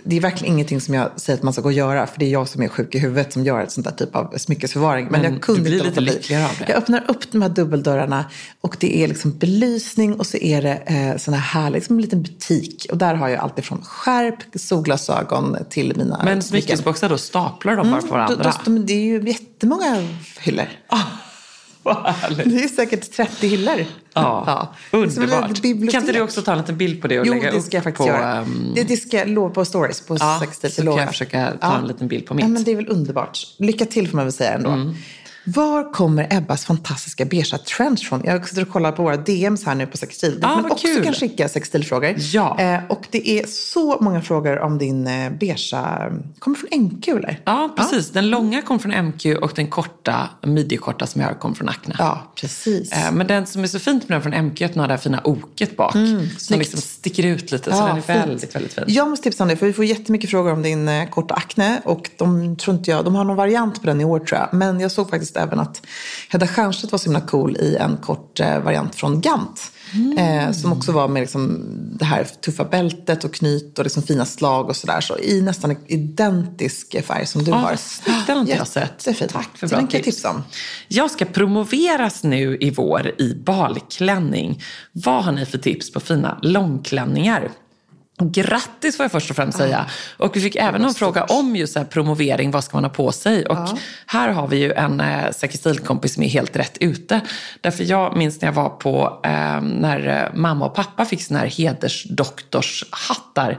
det 0.04 0.16
är 0.16 0.20
verkligen 0.20 0.54
ingenting 0.54 0.80
som 0.80 0.94
jag 0.94 1.20
säger 1.20 1.36
att 1.38 1.42
man 1.42 1.52
ska 1.52 1.62
gå 1.62 1.68
och 1.68 1.72
göra. 1.72 2.06
För 2.06 2.18
det 2.18 2.26
är 2.26 2.30
jag 2.30 2.48
som 2.48 2.62
är 2.62 2.68
sjuk 2.68 2.94
i 2.94 2.98
huvudet 2.98 3.32
som 3.32 3.44
gör 3.44 3.60
ett 3.60 3.70
sånt 3.70 3.86
där 3.86 3.92
typ 3.92 4.16
av 4.16 4.34
smyckesförvaring. 4.36 5.08
Men, 5.10 5.20
Men 5.20 5.32
jag 5.32 5.42
kunde 5.42 5.60
du 5.60 5.64
blir 5.64 5.86
inte 5.86 6.00
lite 6.00 6.00
lyckligare 6.00 6.44
av 6.44 6.50
det. 6.58 6.64
Jag 6.68 6.76
öppnar 6.76 7.04
upp 7.08 7.32
de 7.32 7.42
här 7.42 7.48
dubbeldörrarna 7.48 8.24
och 8.60 8.76
det 8.80 9.02
är 9.04 9.08
liksom 9.08 9.38
belysning 9.38 10.14
och 10.14 10.26
så 10.26 10.36
är 10.36 10.62
det 10.62 10.74
eh, 10.74 11.16
sån 11.16 11.34
här 11.34 11.40
härlig, 11.40 11.76
liksom 11.76 11.96
en 11.96 12.02
liten 12.02 12.22
butik. 12.22 12.86
Och 12.90 12.98
där 12.98 13.14
har 13.14 13.28
jag 13.28 13.38
allt 13.38 13.58
ifrån 13.58 13.82
skärp, 13.82 14.38
solglasögon 14.54 15.56
till 15.70 15.96
mina 15.96 16.20
Men 16.24 16.42
smyckesboxar 16.42 17.08
då 17.08 17.18
staplar 17.18 17.76
de 17.76 17.90
bara 17.90 18.02
på 18.02 18.06
varandra? 18.06 18.36
Då, 18.36 18.42
då, 18.42 18.56
de, 18.64 18.86
det 18.86 18.92
är 18.92 19.04
ju 19.04 19.28
jättemånga 19.28 20.08
hyllor. 20.40 20.68
Vad 21.94 22.14
härligt. 22.14 22.50
Det 22.50 22.64
är 22.64 22.68
säkert 22.68 23.12
30 23.12 23.46
hyllor. 23.46 23.84
Ja, 24.14 24.72
ett 24.86 24.94
underbart. 24.94 25.62
Kan 25.62 26.00
inte 26.00 26.12
du 26.12 26.20
också 26.20 26.42
ta 26.42 26.52
en 26.52 26.58
liten 26.58 26.76
bild 26.76 27.02
på 27.02 27.08
det 27.08 27.20
och 27.20 27.26
Jo, 27.26 27.34
lägga 27.34 27.50
det 27.50 27.56
upp 27.58 27.64
ska 27.64 27.76
jag 27.76 27.84
faktiskt 27.84 28.08
på... 28.08 28.12
göra. 28.14 28.32
ehm, 28.36 28.72
Det, 28.74 28.82
det 28.82 28.96
ska 28.96 29.16
jag 29.16 29.28
lova 29.28 29.50
på 29.54 29.64
stories 29.64 30.00
på 30.00 30.16
Ja, 30.20 30.36
Sextil. 30.40 30.70
så 30.72 30.82
kan 30.82 30.96
jag 30.96 31.08
försöka 31.08 31.52
ta 31.60 31.76
en 31.78 31.86
liten 31.86 32.08
bild 32.08 32.26
på 32.26 32.34
mitt. 32.34 32.42
Ja, 32.44 32.48
men 32.48 32.64
det 32.64 32.70
är 32.72 32.76
väl 32.76 32.88
underbart. 32.88 33.38
Lycka 33.58 33.84
till 33.86 34.08
får 34.08 34.16
man 34.16 34.24
väl 34.24 34.32
säga 34.32 34.52
ändå. 34.54 34.70
Mm. 34.70 34.94
Var 35.48 35.92
kommer 35.92 36.26
Ebbas 36.30 36.64
fantastiska 36.64 37.24
beiga 37.24 37.58
trench 37.58 38.08
från? 38.08 38.22
Jag 38.24 38.48
sitter 38.48 38.62
och 38.62 38.68
kollar 38.68 38.92
på 38.92 39.02
våra 39.02 39.16
DMs 39.16 39.64
här 39.64 39.74
nu 39.74 39.86
på 39.86 39.96
Sextil. 39.96 40.38
Ah, 40.42 40.60
vad 40.62 40.72
också 40.72 40.86
kul. 40.86 41.04
kan 41.04 41.12
skicka 41.12 41.48
sextilfrågor. 41.48 42.14
Ja. 42.18 42.56
Eh, 42.60 42.78
och 42.88 43.06
det 43.10 43.28
är 43.30 43.46
så 43.46 43.98
många 44.00 44.20
frågor 44.22 44.58
om 44.60 44.78
din 44.78 45.06
eh, 45.06 45.30
beiga... 45.32 46.12
Kommer 46.38 46.56
från 46.56 46.80
MQ 46.80 47.08
eller? 47.08 47.40
Ja, 47.44 47.74
precis. 47.76 48.10
Den 48.10 48.30
långa 48.30 48.62
kom 48.62 48.78
från 48.78 48.92
MQ 49.06 49.26
och 49.42 49.52
den 49.56 49.66
korta, 49.68 50.28
midjekorta 50.42 51.06
som 51.06 51.20
jag 51.20 51.28
har 51.28 51.34
kom 51.34 51.54
från 51.54 51.68
Acne. 51.68 51.94
Ja, 51.98 52.32
precis. 52.40 52.92
Eh, 52.92 53.12
Men 53.12 53.26
den 53.26 53.46
som 53.46 53.62
är 53.62 53.66
så 53.66 53.78
fint 53.78 54.08
med 54.08 54.16
den 54.16 54.22
från 54.32 54.44
MQ 54.46 54.60
är 54.62 54.66
att 54.66 54.72
den 54.72 54.80
har 54.80 54.88
det 54.88 54.94
här 54.94 54.98
fina 55.00 55.20
oket 55.24 55.76
bak. 55.76 55.92
som 56.38 56.58
liksom 56.58 56.80
sticker 56.80 57.26
ut 57.26 57.52
lite. 57.52 57.70
Så 57.72 57.76
Mm, 57.76 57.86
Ja, 57.86 57.88
den 57.88 57.96
är 57.96 58.02
fint. 58.02 58.28
väldigt, 58.30 58.54
väldigt 58.56 58.72
fin. 58.72 58.84
Jag 58.86 59.08
måste 59.10 59.22
tipsa 59.24 59.42
om 59.44 59.48
det, 59.48 59.56
för 59.56 59.66
vi 59.66 59.72
får 59.72 59.84
jättemycket 59.84 60.30
frågor 60.30 60.52
om 60.52 60.62
din 60.62 60.88
eh, 60.88 61.08
korta 61.08 61.34
akne. 61.34 61.80
Och 61.84 62.10
de, 62.18 62.56
tror 62.56 62.76
inte 62.76 62.90
jag, 62.90 63.04
de 63.04 63.14
har 63.14 63.24
någon 63.24 63.36
variant 63.36 63.80
på 63.80 63.86
den 63.86 64.00
i 64.00 64.04
år 64.04 64.18
tror 64.20 64.40
jag. 64.40 64.48
Men 64.58 64.80
jag 64.80 64.90
såg 64.90 65.10
faktiskt 65.10 65.35
faktiskt 65.36 65.52
även 65.52 65.60
att 65.60 65.82
Hedda 66.28 66.46
Stiernstedt 66.46 66.92
var 66.92 66.98
så 66.98 67.04
himla 67.04 67.20
cool 67.20 67.56
i 67.56 67.76
en 67.76 67.96
kort 67.96 68.40
eh, 68.40 68.58
variant 68.58 68.94
från 68.94 69.20
Gant. 69.20 69.72
Mm. 69.94 70.18
Eh, 70.18 70.52
som 70.52 70.72
också 70.72 70.92
var 70.92 71.08
med 71.08 71.20
liksom 71.20 71.64
det 71.98 72.04
här 72.04 72.24
tuffa 72.24 72.64
bältet 72.64 73.24
och 73.24 73.34
knyt 73.34 73.78
och 73.78 73.84
liksom 73.84 74.02
fina 74.02 74.24
slag 74.24 74.68
och 74.68 74.76
sådär. 74.76 75.00
Så 75.00 75.18
i 75.18 75.42
nästan 75.42 75.76
identisk 75.86 76.96
färg 77.06 77.26
som 77.26 77.44
du 77.44 77.52
ah, 77.52 77.54
har. 77.54 77.76
Snyggt, 77.76 78.26
den 78.26 78.36
har 78.36 78.42
inte 78.42 78.56
jag 78.56 78.66
sett. 78.66 78.98
Tack 79.32 79.58
för 79.58 79.68
bra 79.68 79.86
tips. 79.86 80.04
tips 80.04 80.24
om. 80.24 80.42
Jag 80.88 81.10
ska 81.10 81.24
promoveras 81.24 82.22
nu 82.22 82.56
i 82.60 82.70
vår 82.70 83.12
i 83.18 83.34
balklänning. 83.34 84.62
Vad 84.92 85.24
har 85.24 85.32
ni 85.32 85.46
för 85.46 85.58
tips 85.58 85.92
på 85.92 86.00
fina 86.00 86.38
långklänningar? 86.42 87.50
Grattis 88.18 88.96
får 88.96 89.04
jag 89.04 89.12
först 89.12 89.30
och 89.30 89.37
främst 89.37 89.58
säga. 89.58 89.87
Och 90.16 90.37
vi 90.37 90.40
fick 90.40 90.56
även 90.56 90.85
en 90.85 90.94
fråga 90.94 91.25
om 91.25 91.56
just 91.56 91.73
så 91.73 91.85
promovering, 91.85 92.50
vad 92.50 92.64
ska 92.64 92.76
man 92.76 92.85
ha 92.85 92.90
på 92.90 93.12
sig? 93.12 93.46
Och 93.46 93.56
ja. 93.56 93.78
här 94.06 94.28
har 94.28 94.49
vi 94.49 94.56
ju 94.56 94.73
en 94.73 95.00
eh, 95.00 95.30
Säkerstilkompis 95.30 96.14
som 96.14 96.23
är 96.23 96.28
helt 96.28 96.56
rätt 96.56 96.78
ute. 96.80 97.20
Därför 97.61 97.85
jag 97.85 98.16
minns 98.16 98.40
när 98.40 98.49
jag 98.49 98.52
var 98.52 98.68
på, 98.68 99.20
eh, 99.25 99.61
när 99.61 100.30
mamma 100.35 100.66
och 100.66 100.75
pappa 100.75 101.04
fick 101.04 101.23
såna 101.23 101.40
här 101.40 101.46
hedersdoktorshattar 101.46 103.58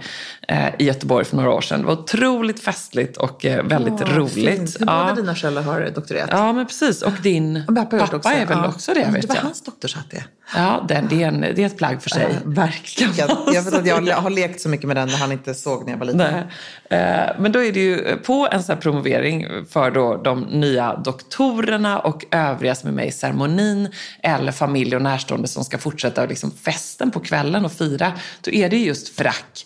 i 0.77 0.83
Göteborg 0.83 1.25
för 1.25 1.35
några 1.35 1.51
år 1.51 1.61
sedan. 1.61 1.81
Det 1.81 1.87
var 1.87 1.93
otroligt 1.93 2.59
festligt 2.59 3.17
och 3.17 3.45
eh, 3.45 3.63
väldigt 3.63 4.01
oh, 4.01 4.15
roligt. 4.15 4.33
Fint. 4.33 4.77
Ja. 4.79 4.85
Båda 4.85 5.15
dina 5.15 5.35
föräldrar 5.35 5.63
har 5.63 5.89
doktorerat. 5.95 6.29
Ja, 6.31 6.53
men 6.53 6.65
precis. 6.65 7.01
Och 7.01 7.13
din 7.23 7.63
och 7.67 7.75
pappa, 7.75 8.07
pappa 8.07 8.33
är 8.33 8.45
väl 8.45 8.57
ja. 8.57 8.67
också 8.67 8.93
det, 8.93 9.09
vet 9.13 9.21
Det 9.21 9.27
var 9.27 9.35
hans 9.35 9.61
doktorshatt 9.61 10.05
det. 10.11 10.23
Ja, 10.55 10.85
den, 10.87 11.07
det, 11.09 11.23
är 11.23 11.27
en, 11.27 11.41
det 11.41 11.59
är 11.59 11.65
ett 11.65 11.77
plagg 11.77 12.01
för 12.01 12.09
sig. 12.09 12.27
Ja, 12.33 12.39
verkligen. 12.45 13.13
Jag 13.53 13.63
vet 13.63 13.73
att 13.73 13.85
jag 13.85 14.15
har 14.15 14.29
lekt 14.29 14.61
så 14.61 14.69
mycket 14.69 14.87
med 14.87 14.95
den 14.95 15.07
när 15.07 15.17
han 15.17 15.31
inte 15.31 15.53
såg 15.53 15.85
när 15.85 15.91
jag 15.91 15.97
var 15.97 16.05
liten. 16.05 16.47
Nej. 16.89 16.99
Eh, 16.99 17.35
men 17.39 17.51
då 17.51 17.63
är 17.63 17.71
det 17.71 17.79
ju 17.79 18.17
på 18.17 18.47
en 18.51 18.63
sån 18.63 18.75
här 18.75 18.81
promovering 18.81 19.47
för 19.69 19.91
då 19.91 20.17
de 20.17 20.41
nya 20.41 20.95
doktorerna 20.95 21.99
och 21.99 22.25
övriga 22.31 22.75
som 22.75 22.89
är 22.89 22.93
med 22.93 23.07
i 23.07 23.11
ceremonin 23.11 23.89
eller 24.23 24.51
familj 24.51 24.95
och 24.95 25.01
närstående 25.01 25.47
som 25.47 25.63
ska 25.63 25.77
fortsätta 25.77 26.25
liksom 26.25 26.51
festen 26.51 27.11
på 27.11 27.19
kvällen 27.19 27.65
och 27.65 27.71
fira. 27.71 28.11
Då 28.41 28.51
är 28.51 28.69
det 28.69 28.77
just 28.77 29.17
frack, 29.17 29.65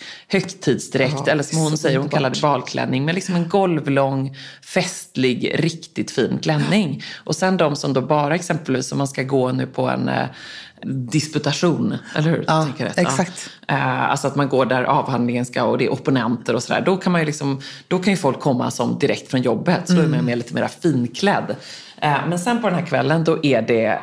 högtidsdräkt 0.71 1.13
Aha, 1.13 1.25
eller 1.27 1.43
som 1.43 1.59
hon 1.59 1.77
säger, 1.77 1.97
hon 1.97 2.09
kallar 2.09 2.29
det 2.29 2.41
balklänning, 2.41 3.05
men 3.05 3.15
liksom 3.15 3.35
en 3.35 3.49
golvlång, 3.49 4.35
festlig, 4.61 5.51
riktigt 5.55 6.11
fin 6.11 6.39
klänning. 6.41 7.03
Och 7.23 7.35
sen 7.35 7.57
de 7.57 7.75
som 7.75 7.93
då 7.93 8.01
bara 8.01 8.35
exempelvis 8.35 8.91
om 8.91 8.97
man 8.97 9.07
ska 9.07 9.23
gå 9.23 9.51
nu 9.51 9.65
på 9.65 9.89
en 9.89 10.09
eh, 10.09 10.25
disputation, 11.11 11.95
eller 12.15 12.29
hur? 12.29 12.45
Ja, 12.47 12.67
exakt. 12.95 13.49
Ja. 13.67 13.75
Eh, 13.75 14.09
alltså 14.11 14.27
att 14.27 14.35
man 14.35 14.49
går 14.49 14.65
där 14.65 14.83
avhandlingen 14.83 15.45
ska 15.45 15.63
och 15.63 15.77
det 15.77 15.85
är 15.85 15.93
opponenter 15.93 16.55
och 16.55 16.63
sådär. 16.63 16.81
Då 16.85 16.97
kan 16.97 17.11
man 17.11 17.21
ju 17.21 17.25
liksom, 17.25 17.61
då 17.87 17.99
kan 17.99 18.13
ju 18.13 18.17
folk 18.17 18.39
komma 18.39 18.71
som 18.71 18.99
direkt 18.99 19.31
från 19.31 19.41
jobbet. 19.41 19.81
Så 19.85 19.93
mm. 19.93 20.03
då 20.03 20.07
är 20.07 20.09
man 20.09 20.19
mm. 20.19 20.25
med 20.25 20.37
lite 20.37 20.53
mer 20.53 20.67
finklädd. 20.67 21.55
Eh, 22.01 22.17
men 22.27 22.39
sen 22.39 22.61
på 22.61 22.69
den 22.69 22.79
här 22.79 22.85
kvällen 22.85 23.23
då 23.23 23.45
är 23.45 23.61
det 23.61 23.99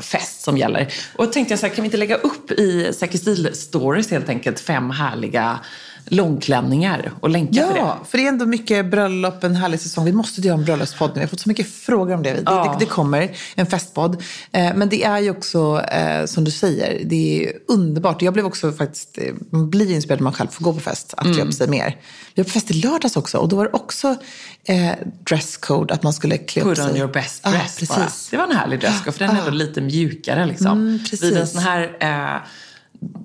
fest 0.00 0.40
som 0.40 0.58
gäller. 0.58 0.88
Och 1.16 1.26
då 1.26 1.32
tänkte 1.32 1.52
jag 1.52 1.60
så 1.60 1.66
här, 1.66 1.74
kan 1.74 1.82
vi 1.82 1.86
inte 1.86 1.96
lägga 1.96 2.16
upp 2.16 2.50
i 2.50 2.92
Säker 2.92 3.18
Stil-stories 3.18 4.10
helt 4.10 4.28
enkelt 4.28 4.60
fem 4.60 4.90
härliga 4.90 5.58
långklänningar 6.04 7.12
och 7.20 7.30
länka 7.30 7.60
ja, 7.60 7.66
till 7.66 7.74
det. 7.74 7.80
Ja, 7.80 7.98
för 8.08 8.18
det 8.18 8.24
är 8.24 8.28
ändå 8.28 8.46
mycket 8.46 8.86
bröllop, 8.86 9.44
en 9.44 9.56
härlig 9.56 9.80
säsong. 9.80 10.04
Vi 10.04 10.12
måste 10.12 10.40
göra 10.40 10.58
en 10.58 10.64
bröllopspodd 10.64 11.10
nu. 11.10 11.14
Vi 11.14 11.20
har 11.20 11.28
fått 11.28 11.40
så 11.40 11.48
mycket 11.48 11.70
frågor 11.70 12.14
om 12.14 12.22
det. 12.22 12.32
Det, 12.32 12.42
ja. 12.46 12.76
det, 12.78 12.84
det 12.84 12.90
kommer, 12.90 13.36
en 13.54 13.66
festpodd. 13.66 14.22
Eh, 14.52 14.74
men 14.74 14.88
det 14.88 15.04
är 15.04 15.18
ju 15.18 15.30
också, 15.30 15.80
eh, 15.80 16.26
som 16.26 16.44
du 16.44 16.50
säger, 16.50 17.04
det 17.04 17.44
är 17.44 17.52
underbart. 17.68 18.22
Jag 18.22 18.32
blev 18.32 18.46
också 18.46 18.72
faktiskt, 18.72 19.18
eh, 19.18 19.34
man 19.50 19.70
blir 19.70 19.90
inspirerad 19.90 20.20
när 20.20 20.24
man 20.24 20.32
själv 20.32 20.48
får 20.48 20.64
gå 20.64 20.72
på 20.72 20.80
fest, 20.80 21.14
att 21.16 21.24
mm. 21.24 21.36
klä 21.36 21.44
upp 21.44 21.54
sig 21.54 21.68
mer. 21.68 21.96
Vi 22.34 22.42
var 22.42 22.44
på 22.44 22.50
fest 22.50 22.70
i 22.70 22.74
lördags 22.74 23.16
också 23.16 23.38
och 23.38 23.48
då 23.48 23.56
var 23.56 23.64
det 23.64 23.70
också 23.72 24.16
eh, 24.64 24.92
dresscode, 25.28 25.94
att 25.94 26.02
man 26.02 26.12
skulle 26.12 26.38
klä 26.38 26.62
upp 26.62 26.76
sig. 26.76 26.84
Put 26.84 26.94
on 26.94 27.00
your 27.00 27.12
best 27.12 27.42
dress 27.42 27.90
ah, 27.90 27.96
precis. 27.96 28.28
Det 28.30 28.36
var 28.36 28.44
en 28.44 28.56
härlig 28.56 28.80
dresscode, 28.80 29.12
för 29.12 29.26
den 29.26 29.36
är 29.36 29.40
ändå 29.40 29.50
lite 29.50 29.80
mjukare 29.80 30.46
liksom. 30.46 30.66
Mm, 30.66 30.98
Vid 31.20 31.36
en 31.36 31.46
sån 31.46 31.62
här 31.62 31.96
eh, 32.00 32.40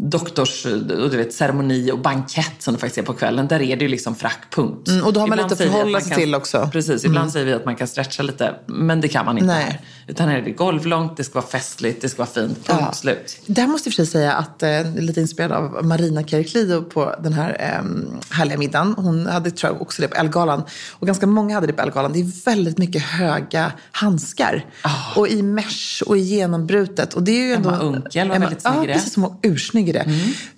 doktors 0.09 0.63
du 0.63 1.17
vet, 1.17 1.33
ceremoni 1.33 1.91
och 1.91 1.99
bankett 1.99 2.55
som 2.59 2.73
det 2.73 2.79
faktiskt 2.79 2.97
är 2.97 3.03
på 3.03 3.13
kvällen. 3.13 3.47
Där 3.47 3.61
är 3.61 3.75
det 3.75 3.83
ju 3.83 3.87
liksom 3.87 4.15
frack, 4.15 4.39
punkt. 4.49 4.87
Mm, 4.87 5.05
och 5.05 5.13
då 5.13 5.19
har 5.19 5.27
man 5.27 5.37
ibland 5.37 5.51
lite 5.51 5.63
att 5.63 5.71
förhålla 5.71 6.01
sig 6.01 6.15
till 6.15 6.35
också. 6.35 6.69
Precis, 6.71 7.05
ibland 7.05 7.23
mm. 7.23 7.31
säger 7.31 7.45
vi 7.45 7.53
att 7.53 7.65
man 7.65 7.75
kan 7.75 7.87
stretcha 7.87 8.23
lite. 8.23 8.55
Men 8.65 9.01
det 9.01 9.07
kan 9.07 9.25
man 9.25 9.37
inte 9.37 9.47
Nej. 9.47 9.63
här. 9.63 9.81
Utan 10.07 10.29
här 10.29 10.37
är 10.37 10.41
det 10.41 10.51
golvlångt, 10.51 11.17
det 11.17 11.23
ska 11.23 11.39
vara 11.39 11.47
festligt, 11.47 12.01
det 12.01 12.09
ska 12.09 12.17
vara 12.17 12.29
fint. 12.29 12.67
Punkt 12.67 12.83
ja. 12.85 12.93
slut. 12.93 13.39
Där 13.45 13.67
måste 13.67 13.89
jag 13.89 13.95
för 13.95 14.03
sig 14.03 14.11
säga 14.11 14.33
att, 14.33 14.63
eh, 14.63 14.95
lite 14.95 15.21
inspirerad 15.21 15.51
av 15.51 15.85
Marina 15.85 16.23
Keriklio 16.23 16.81
på 16.81 17.15
den 17.23 17.33
här 17.33 17.57
eh, 17.59 18.35
härliga 18.35 18.57
middagen. 18.57 18.95
Hon 18.97 19.27
hade 19.27 19.51
tror 19.51 19.73
jag 19.73 19.81
också 19.81 20.01
det 20.01 20.07
på 20.07 20.15
Elgalan. 20.15 20.63
Och 20.91 21.07
ganska 21.07 21.27
många 21.27 21.55
hade 21.55 21.67
det 21.67 21.73
på 21.73 21.81
Elgalan. 21.81 22.13
Det 22.13 22.19
är 22.19 22.45
väldigt 22.45 22.77
mycket 22.77 23.01
höga 23.01 23.71
handskar. 23.91 24.65
Oh. 24.83 25.17
Och 25.17 25.27
i 25.27 25.41
mesh 25.41 26.03
och 26.05 26.17
i 26.17 26.21
genombrutet. 26.21 27.13
Och 27.13 27.23
det 27.23 27.31
är 27.31 27.47
ju 27.47 27.53
ändå, 27.53 27.69
Emma 27.69 27.79
Unkel 27.79 28.29
var 28.29 28.39
väldigt 28.39 28.61
snygg 28.61 28.83
i 28.83 28.87
det. 28.87 28.87
Ja, 28.87 28.93
precis. 28.93 29.13
Som 29.13 29.23
var 29.23 29.35
ursnygg 29.65 29.89
i 29.89 29.91
det. 29.91 30.05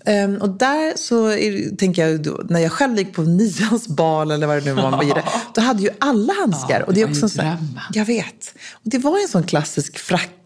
Mm. 0.05 0.33
Um, 0.33 0.41
och 0.41 0.49
där 0.49 0.97
så 0.97 1.27
är, 1.27 1.75
tänker 1.75 2.07
jag, 2.07 2.23
då, 2.23 2.41
när 2.49 2.59
jag 2.59 2.71
själv 2.71 2.97
gick 2.97 3.13
på 3.13 3.21
nians 3.21 3.87
bal 3.87 4.31
eller 4.31 4.47
vad 4.47 4.57
det 4.57 4.65
nu 4.65 4.73
var 4.73 4.91
man 4.91 4.99
begärde, 4.99 5.23
då 5.55 5.61
hade 5.61 5.81
ju 5.81 5.89
alla 5.99 6.33
handskar. 6.33 6.79
Ja, 6.79 6.85
och 6.85 6.93
det 6.93 7.01
är 7.01 7.09
också 7.09 7.25
en 7.25 7.29
sån, 7.29 7.45
Jag 7.93 8.05
vet. 8.05 8.53
Och 8.71 8.89
det 8.89 8.97
var 8.97 9.21
en 9.21 9.27
sån 9.27 9.43
klassisk 9.43 9.99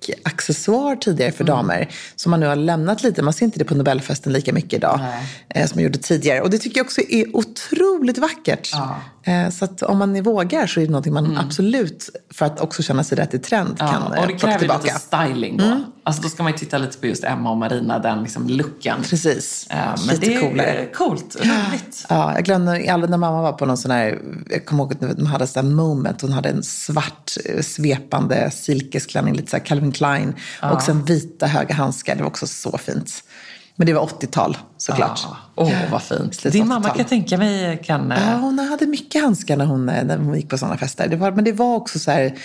frackaccessoar 0.06 0.96
tidigare 0.96 1.32
för 1.32 1.44
mm. 1.44 1.56
damer 1.56 1.90
som 2.16 2.30
man 2.30 2.40
nu 2.40 2.46
har 2.46 2.56
lämnat 2.56 3.04
lite. 3.04 3.22
Man 3.22 3.34
ser 3.34 3.46
inte 3.46 3.60
det 3.60 3.66
på 3.66 3.76
Nobelfesten 3.76 4.34
lika 4.34 4.54
mycket 4.54 4.74
idag 4.74 5.00
eh, 5.50 5.68
som 5.68 5.78
man 5.78 5.84
gjorde 5.84 5.98
tidigare. 5.98 6.42
Och 6.42 6.50
det 6.50 6.58
tycker 6.58 6.78
jag 6.78 6.86
också 6.86 7.02
är 7.10 7.36
otroligt 7.36 8.18
vackert. 8.18 8.72
Eh, 9.24 9.50
så 9.50 9.66
att 9.66 9.82
om 9.82 9.98
man 9.98 10.24
vågar 10.24 10.68
så 10.68 10.80
är 10.80 10.86
det 10.86 10.92
någonting 10.92 11.14
man 11.14 11.26
mm. 11.26 11.38
absolut, 11.38 12.10
för 12.34 12.46
att 12.46 12.60
också 12.60 12.84
känna 12.84 13.04
sig 13.04 13.18
rätt 13.18 13.34
i 13.34 13.40
trend, 13.40 13.76
ja, 13.80 13.88
kan 13.88 14.04
Och 14.04 14.28
det 14.28 14.34
eh, 14.34 14.40
kräver 14.40 14.80
lite 14.84 15.00
styling 15.00 15.58
då. 15.58 15.64
Mm. 15.64 15.84
Alltså 16.04 16.22
då 16.22 16.30
ska 16.30 16.44
man 16.44 16.52
ju 16.52 16.58
titta 16.58 16.78
lite 16.78 16.98
på 16.98 17.08
just 17.08 17.24
Emma 17.24 17.52
och 17.52 17.58
Marina, 17.58 18.00
den 18.00 18.24
liksom 18.24 18.48
looken. 18.48 19.02
Precis. 19.04 19.68
Uh, 19.72 19.78
men 19.78 20.16
lite 20.16 20.26
det 20.26 20.36
är 20.36 20.42
coolare. 20.42 20.86
coolt, 20.94 21.36
roligt. 21.40 22.06
Ja, 22.10 22.34
jag 22.34 22.46
glömde 22.46 22.94
aldrig 22.94 23.10
när 23.10 23.18
mamma 23.18 23.42
var 23.42 23.52
på 23.52 23.66
någon 23.66 23.78
sån 23.78 23.92
här, 23.92 24.20
jag 24.50 24.66
kommer 24.66 24.84
ihåg 24.84 24.94
att 24.94 25.18
de 25.18 25.26
hade 25.26 25.48
en 25.56 25.76
moment, 25.76 26.22
hon 26.22 26.32
hade 26.32 26.50
en 26.50 26.64
svart 26.64 27.32
svepande 27.62 28.52
silkesklänning, 28.52 29.34
lite 29.34 29.52
så 29.52 29.58
här 29.58 29.66
Calvin 29.66 29.91
Klein. 29.92 30.36
Ja. 30.62 30.72
Och 30.72 30.82
sen 30.82 31.06
vita 31.06 31.48
höga 31.48 31.76
handskar, 31.76 32.16
det 32.16 32.24
var 32.24 32.30
också 32.30 32.48
så 32.48 32.78
fint. 32.78 33.24
Men 33.76 33.88
det 33.88 33.94
var 33.94 34.06
80-tal 34.06 34.58
såklart. 34.78 35.20
Åh, 35.56 35.72
ja. 35.72 35.86
oh, 35.86 35.92
vad 35.92 36.04
fint. 36.04 36.52
Din 36.52 36.68
mamma 36.68 36.90
kan 36.90 36.98
jag 36.98 37.08
tänka 37.08 37.38
mig 37.38 37.82
kan... 37.84 38.14
Ja, 38.18 38.36
hon 38.36 38.60
hade 38.60 38.88
mycket 38.88 39.22
handskar 39.22 39.58
när 39.58 39.66
hon, 39.66 39.86
när 39.86 40.18
hon 40.18 40.36
gick 40.36 40.50
på 40.50 40.58
sådana 40.58 40.78
fester. 40.78 41.08
Det 41.08 41.16
var, 41.16 41.32
men 41.32 41.44
det 41.44 41.52
var 41.52 41.76
också 41.76 42.00
så 42.00 42.12
här 42.12 42.38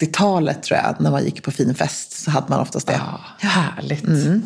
80-talet 0.00 0.62
tror 0.62 0.80
jag, 0.80 1.00
när 1.00 1.10
man 1.10 1.24
gick 1.24 1.42
på 1.42 1.50
fin 1.50 1.74
fest 1.74 2.12
så 2.24 2.30
hade 2.30 2.46
man 2.48 2.60
oftast 2.60 2.86
det. 2.86 3.00
Ja, 3.40 3.48
härligt. 3.48 4.04
Mm. 4.04 4.42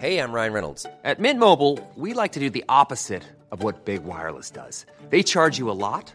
Hej, 0.00 0.14
jag 0.14 0.34
Ryan 0.34 0.52
Reynolds. 0.52 0.86
At 1.04 1.18
Mint 1.18 1.40
Mobile, 1.40 1.78
we 1.96 2.22
like 2.22 2.34
to 2.34 2.40
do 2.40 2.50
the 2.50 2.62
opposite 2.68 3.22
of 3.50 3.62
what 3.62 3.84
Big 3.84 4.00
Wireless 4.04 4.50
does. 4.50 4.86
They 5.10 5.22
charge 5.22 5.58
you 5.58 5.70
a 5.70 5.74
lot. 5.74 6.14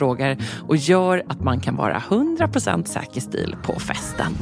frågor 0.00 0.36
och 0.68 0.76
gör 0.76 1.22
att 1.28 1.40
man 1.40 1.60
kan 1.60 1.76
vara 1.76 2.02
100% 2.08 2.84
säker 2.84 3.20
stil 3.20 3.56
på 3.62 3.80
festen. 3.80 4.36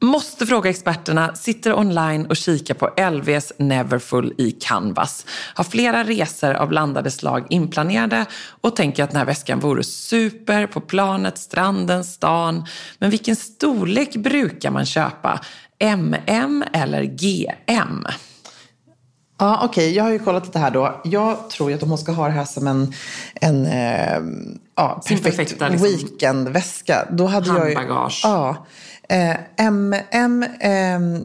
Måste 0.00 0.46
fråga 0.46 0.70
experterna, 0.70 1.34
sitter 1.34 1.78
online 1.78 2.26
och 2.26 2.36
kikar 2.36 2.74
på 2.74 3.10
LVs 3.10 3.52
Neverfull 3.58 4.34
i 4.38 4.50
Canvas. 4.50 5.26
Har 5.54 5.64
flera 5.64 6.04
resor 6.04 6.54
av 6.54 6.68
blandade 6.68 7.10
slag 7.10 7.46
inplanerade 7.50 8.26
och 8.60 8.76
tänker 8.76 9.04
att 9.04 9.10
den 9.10 9.18
här 9.18 9.26
väskan 9.26 9.60
vore 9.60 9.82
super 9.82 10.66
på 10.66 10.80
planet, 10.80 11.38
stranden, 11.38 12.04
stan. 12.04 12.64
Men 12.98 13.10
vilken 13.10 13.36
storlek 13.36 14.16
brukar 14.16 14.70
man 14.70 14.86
köpa? 14.86 15.40
MM 15.78 16.64
eller 16.72 17.02
GM? 17.02 18.04
Ja, 19.38 19.60
okej. 19.64 19.94
Jag 19.94 20.04
har 20.04 20.10
ju 20.10 20.18
kollat 20.18 20.52
det 20.52 20.58
här 20.58 20.70
då. 20.70 21.00
Jag 21.04 21.50
tror 21.50 21.70
ju 21.70 21.76
att 21.76 21.82
om 21.82 21.88
hon 21.88 21.98
ska 21.98 22.12
ha 22.12 22.26
det 22.26 22.32
här 22.32 22.44
som 22.44 22.66
en, 22.66 22.92
en 23.34 23.66
eh, 23.66 24.18
ja, 24.76 25.02
perfekt 25.08 25.24
perfekta, 25.24 25.68
liksom, 25.68 25.88
weekendväska. 25.88 27.08
Då 27.10 27.26
hade 27.26 27.48
jag 27.48 27.70
ju, 27.70 27.76
handbagage. 27.76 28.20
Ja. 28.24 28.66
Eh, 29.08 29.36
MM, 29.56 30.44
ehm, 30.60 31.24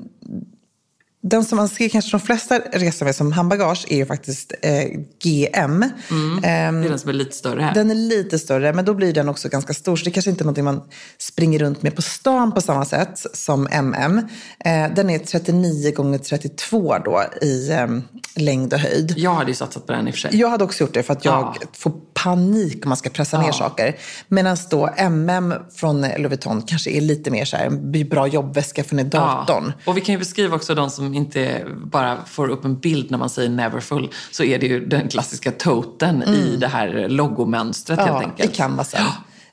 den 1.25 1.45
som 1.45 1.55
man 1.55 1.69
ser 1.69 1.89
kanske 1.89 2.11
de 2.11 2.19
flesta 2.19 2.59
resor 2.59 3.05
med 3.05 3.15
som 3.15 3.31
handbagage 3.31 3.85
är 3.89 3.95
ju 3.97 4.05
faktiskt 4.05 4.53
eh, 4.61 4.83
GM. 5.23 5.83
Ehm, 5.83 6.41
Det 6.41 6.47
är 6.47 6.89
den 6.89 6.99
som 6.99 7.09
är 7.09 7.13
lite 7.13 7.35
större 7.35 7.61
här. 7.61 7.73
den 7.73 7.91
är 7.91 7.95
lite 7.95 8.39
större, 8.39 8.73
men 8.73 8.85
då 8.85 8.93
blir 8.93 9.13
den 9.13 9.29
också 9.29 9.49
ganska 9.49 9.73
stor. 9.73 9.95
Så 9.95 10.05
det 10.05 10.11
kanske 10.11 10.29
inte 10.31 10.41
är 10.41 10.45
någonting 10.45 10.63
man 10.65 10.81
springer 11.17 11.59
runt 11.59 11.81
med 11.81 11.95
på 11.95 12.01
stan 12.01 12.51
på 12.51 12.61
samma 12.61 12.85
sätt 12.85 13.25
som 13.33 13.67
MM. 13.71 14.17
Eh, 14.65 14.93
den 14.95 15.09
är 15.09 15.19
39 15.19 15.91
gånger 15.91 16.17
32 16.17 16.97
då 17.05 17.23
i 17.41 17.71
eh, 17.71 17.87
längd 18.35 18.73
och 18.73 18.79
höjd. 18.79 19.13
Jag 19.17 19.33
hade 19.33 19.51
ju 19.51 19.55
satsat 19.55 19.85
på 19.87 19.93
den 19.93 20.07
i 20.07 20.11
och 20.11 20.15
för 20.15 20.19
sig. 20.19 20.39
Jag 20.39 20.49
hade 20.49 20.63
också 20.63 20.83
gjort 20.83 20.93
det 20.93 21.03
för 21.03 21.13
att 21.13 21.25
jag 21.25 21.33
Ja. 21.33 21.55
får 21.73 21.91
panik 22.23 22.85
om 22.85 22.89
man 22.89 22.97
ska 22.97 23.09
pressa 23.09 23.39
ner 23.39 23.47
Ja. 23.47 23.53
saker. 23.53 23.95
Medan 24.27 24.57
då 24.69 24.89
MM 24.97 25.53
från 25.75 26.01
Louis 26.01 26.17
Vuitton 26.29 26.61
kanske 26.61 26.89
är 26.91 27.01
lite 27.01 27.31
mer 27.31 27.45
så 27.45 27.57
här, 27.57 27.65
en 27.65 28.09
bra 28.09 28.27
jobbväska 28.27 28.81
är 28.81 29.03
datorn. 29.03 29.73
Ja. 29.85 29.91
Och 29.91 29.97
vi 29.97 30.01
kan 30.01 30.13
ju 30.13 30.19
beskriva 30.19 30.55
också 30.55 30.75
de 30.75 30.89
som 30.89 31.13
inte 31.13 31.65
bara 31.85 32.17
får 32.25 32.49
upp 32.49 32.65
en 32.65 32.79
bild 32.79 33.11
när 33.11 33.17
man 33.17 33.29
säger 33.29 33.49
neverfull. 33.49 34.09
Så 34.31 34.43
är 34.43 34.59
det 34.59 34.67
ju 34.67 34.85
den 34.85 35.07
klassiska 35.07 35.51
toten 35.51 36.23
i 36.23 36.55
det 36.59 36.67
här 36.67 37.07
logomönstret 37.09 37.99
helt 37.99 38.09
Ja, 38.11 38.19
enkelt. 38.21 38.51
i 38.51 38.55
canvasen. 38.55 39.01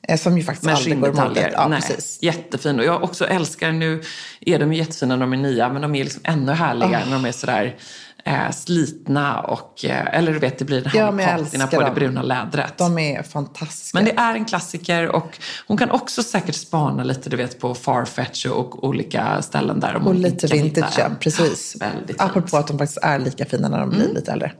Eh, 0.08 0.16
Som 0.18 0.38
ju 0.38 0.44
faktiskt 0.44 0.70
aldrig 0.72 1.00
går 1.00 1.08
emot. 1.08 1.38
Ja, 1.52 1.68
Nej, 1.68 1.80
precis. 1.80 2.18
Jättefin. 2.22 2.78
Och 2.78 2.84
jag 2.84 3.02
också 3.04 3.26
älskar, 3.26 3.72
nu 3.72 4.02
är 4.40 4.58
de 4.58 4.72
ju 4.72 4.78
jättefina 4.78 5.16
när 5.16 5.20
de 5.26 5.32
är 5.32 5.36
nya, 5.36 5.68
men 5.68 5.82
de 5.82 5.94
är 5.94 6.04
liksom 6.04 6.22
ännu 6.24 6.52
härligare 6.52 7.04
när 7.04 7.12
de 7.12 7.24
är 7.24 7.32
sådär 7.32 7.76
eh, 8.24 8.50
slitna 8.50 9.40
och, 9.40 9.84
eh, 9.84 10.06
eller 10.18 10.32
du 10.32 10.38
vet, 10.38 10.58
det 10.58 10.64
blir 10.64 10.80
den 10.80 10.90
här 10.90 10.98
Ja, 11.00 11.20
älskar 11.20 11.66
på 11.66 11.80
det 11.80 11.86
dem. 11.86 11.94
bruna 11.94 12.22
lädret. 12.22 12.78
De 12.78 12.98
är 12.98 13.22
fantastiska. 13.22 13.98
Men 13.98 14.04
det 14.04 14.12
är 14.20 14.34
en 14.34 14.44
klassiker 14.44 15.08
och 15.08 15.38
hon 15.66 15.76
kan 15.78 15.90
också 15.90 16.22
säkert 16.22 16.54
spana 16.54 17.04
lite, 17.04 17.30
du 17.30 17.36
vet, 17.36 17.60
på 17.60 17.74
Farfetch 17.74 18.46
och 18.46 18.84
olika 18.84 19.42
ställen 19.42 19.80
där. 19.80 19.96
Om 19.96 20.02
och 20.02 20.08
hon 20.12 20.22
lite 20.22 20.46
vintage, 20.46 20.98
ja. 20.98 21.08
Precis. 21.20 21.76
Väldigt 21.80 22.06
fint. 22.06 22.20
Apropå 22.20 22.56
att 22.56 22.66
de 22.66 22.78
faktiskt 22.78 22.98
är 23.02 23.18
lika 23.18 23.44
fina 23.44 23.68
när 23.68 23.78
de 23.80 23.88
blir 23.90 24.00
Mm. 24.02 24.14
lite 24.14 24.32
äldre. 24.32 24.52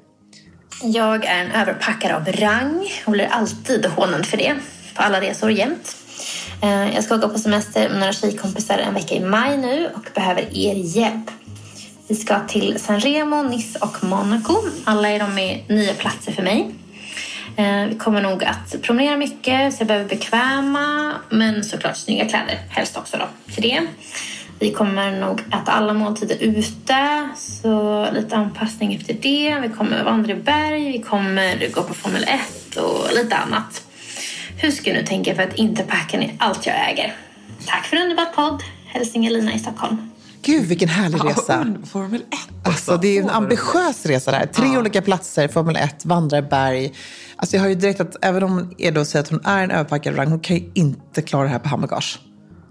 Jag 0.83 1.25
är 1.25 1.45
en 1.45 1.51
överpackare 1.53 2.17
av 2.17 2.25
rang 2.27 2.89
och 3.07 3.13
blir 3.13 3.27
alltid 3.31 3.87
hånad 3.87 4.27
för 4.27 4.37
det. 4.37 4.55
På 4.97 5.03
alla 5.03 5.21
resor 5.21 5.51
jämt. 5.51 5.97
Eh, 6.63 6.95
Jag 6.95 7.05
ska 7.05 7.17
gå 7.17 7.29
på 7.29 7.39
semester 7.39 7.89
med 7.89 7.99
några 7.99 8.13
tjejkompisar 8.13 8.79
en 8.79 8.95
vecka 8.95 9.15
i 9.15 9.21
maj 9.21 9.57
nu 9.57 9.91
och 9.95 10.09
behöver 10.15 10.43
er 10.59 10.75
hjälp. 10.75 11.31
Vi 12.11 12.17
ska 12.17 12.41
till 12.41 12.81
San 12.81 13.01
Remo, 13.01 13.43
Nice 13.43 13.79
och 13.79 14.05
Monaco. 14.05 14.55
Alla 14.85 15.09
är 15.09 15.19
de 15.19 15.35
med 15.35 15.61
nya 15.69 15.95
platser 15.95 16.33
för 16.33 16.43
mig. 16.43 16.75
Eh, 17.57 17.87
vi 17.87 17.95
kommer 17.99 18.23
nog 18.23 18.45
att 18.45 18.83
promenera 18.83 19.17
mycket 19.17 19.75
så 19.75 19.81
jag 19.81 19.89
behöver 19.89 20.09
bekväma 20.09 21.13
men 21.29 21.65
såklart 21.65 21.97
snygga 21.97 22.29
kläder. 22.29 22.59
Helst 22.71 22.97
också 22.97 23.17
då 23.17 23.53
till 23.55 23.63
det. 23.63 23.87
Vi 24.59 24.73
kommer 24.73 25.21
nog 25.21 25.41
äta 25.41 25.73
alla 25.73 25.93
måltider 25.93 26.37
ute, 26.41 27.29
så 27.37 28.07
lite 28.13 28.37
anpassning 28.37 28.95
efter 28.95 29.15
det. 29.15 29.59
Vi 29.63 29.69
kommer 29.69 30.05
vandra 30.05 30.33
i 30.33 30.37
berg, 30.37 30.93
vi 30.93 31.03
kommer 31.03 31.69
gå 31.75 31.83
på 31.83 31.95
Formel 31.95 32.25
1 32.25 32.77
och 32.77 33.15
lite 33.15 33.37
annat. 33.37 33.83
Hur 34.57 34.71
ska 34.71 34.91
jag 34.91 34.97
nu 34.97 35.07
tänka 35.07 35.35
för 35.35 35.43
att 35.43 35.55
inte 35.55 35.83
packa 35.83 36.19
ner 36.19 36.35
allt 36.39 36.67
jag 36.67 36.91
äger? 36.91 37.15
Tack 37.67 37.87
för 37.87 37.97
en 37.97 38.03
underbar 38.03 38.25
podd. 38.25 38.63
Hälsningar 38.87 39.31
Lina 39.31 39.55
i 39.55 39.59
Stockholm. 39.59 40.10
Gud, 40.43 40.65
vilken 40.67 40.89
härlig 40.89 41.25
resa. 41.25 41.61
und- 41.61 41.87
Formel 41.89 42.21
1 42.21 42.27
Alltså, 42.63 42.97
det 42.97 43.19
är 43.19 43.23
en 43.23 43.31
ambitiös 43.31 44.07
resa 44.07 44.31
där. 44.31 44.47
Tre 44.47 44.79
olika 44.79 45.03
platser, 45.03 45.49
Formel 45.49 45.77
1, 45.77 46.05
vandrar 46.05 46.43
berg. 46.43 46.93
Alltså, 47.37 47.57
jag 47.57 47.63
har 47.63 47.69
ju 47.69 47.75
direkt 47.75 48.01
att 48.01 48.17
även 48.23 48.43
om 48.43 48.75
då 48.95 49.05
säger 49.05 49.23
att 49.23 49.31
hon 49.31 49.41
är 49.45 49.65
en 49.65 49.71
överpackad 49.71 50.19
rang, 50.19 50.29
hon 50.29 50.41
kan 50.41 50.57
ju 50.57 50.71
inte 50.75 51.23
klara 51.23 51.43
det 51.43 51.49
här 51.49 51.59
på 51.59 51.69
handbagage. 51.69 52.19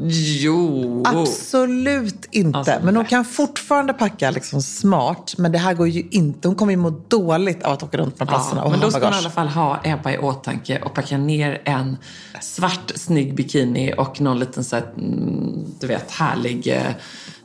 Jo. 0.01 1.03
Absolut 1.07 2.25
inte. 2.31 2.57
Alltså, 2.57 2.73
men 2.83 2.95
hon 2.95 3.05
kan 3.05 3.25
fortfarande 3.25 3.93
packa 3.93 4.31
liksom 4.31 4.62
smart. 4.62 5.33
Men 5.38 5.51
det 5.51 5.57
här 5.57 5.73
går 5.73 5.88
ju 5.88 6.07
inte. 6.12 6.47
Hon 6.47 6.55
kommer 6.55 6.73
ju 6.73 6.77
må 6.77 6.89
dåligt 6.89 7.63
av 7.63 7.73
att 7.73 7.83
åka 7.83 7.97
runt 7.97 8.17
på 8.17 8.23
de 8.25 8.29
platserna 8.29 8.62
Ja, 8.62 8.65
och 8.65 8.71
men 8.71 8.79
ha 8.79 8.85
då 8.85 8.91
ska 8.91 8.99
man 8.99 9.13
i 9.13 9.17
alla 9.17 9.29
fall 9.29 9.47
ha 9.47 9.79
Ebba 9.83 10.12
i 10.12 10.17
åtanke 10.17 10.81
och 10.81 10.93
packa 10.93 11.17
ner 11.17 11.62
en 11.65 11.97
svart 12.41 12.91
snygg 12.95 13.35
bikini 13.35 13.93
och 13.97 14.21
någon 14.21 14.39
liten 14.39 14.63
så 14.63 14.75
här, 14.75 14.83
mm, 14.97 15.65
du 15.79 15.88
vet, 15.88 16.12
härlig 16.12 16.67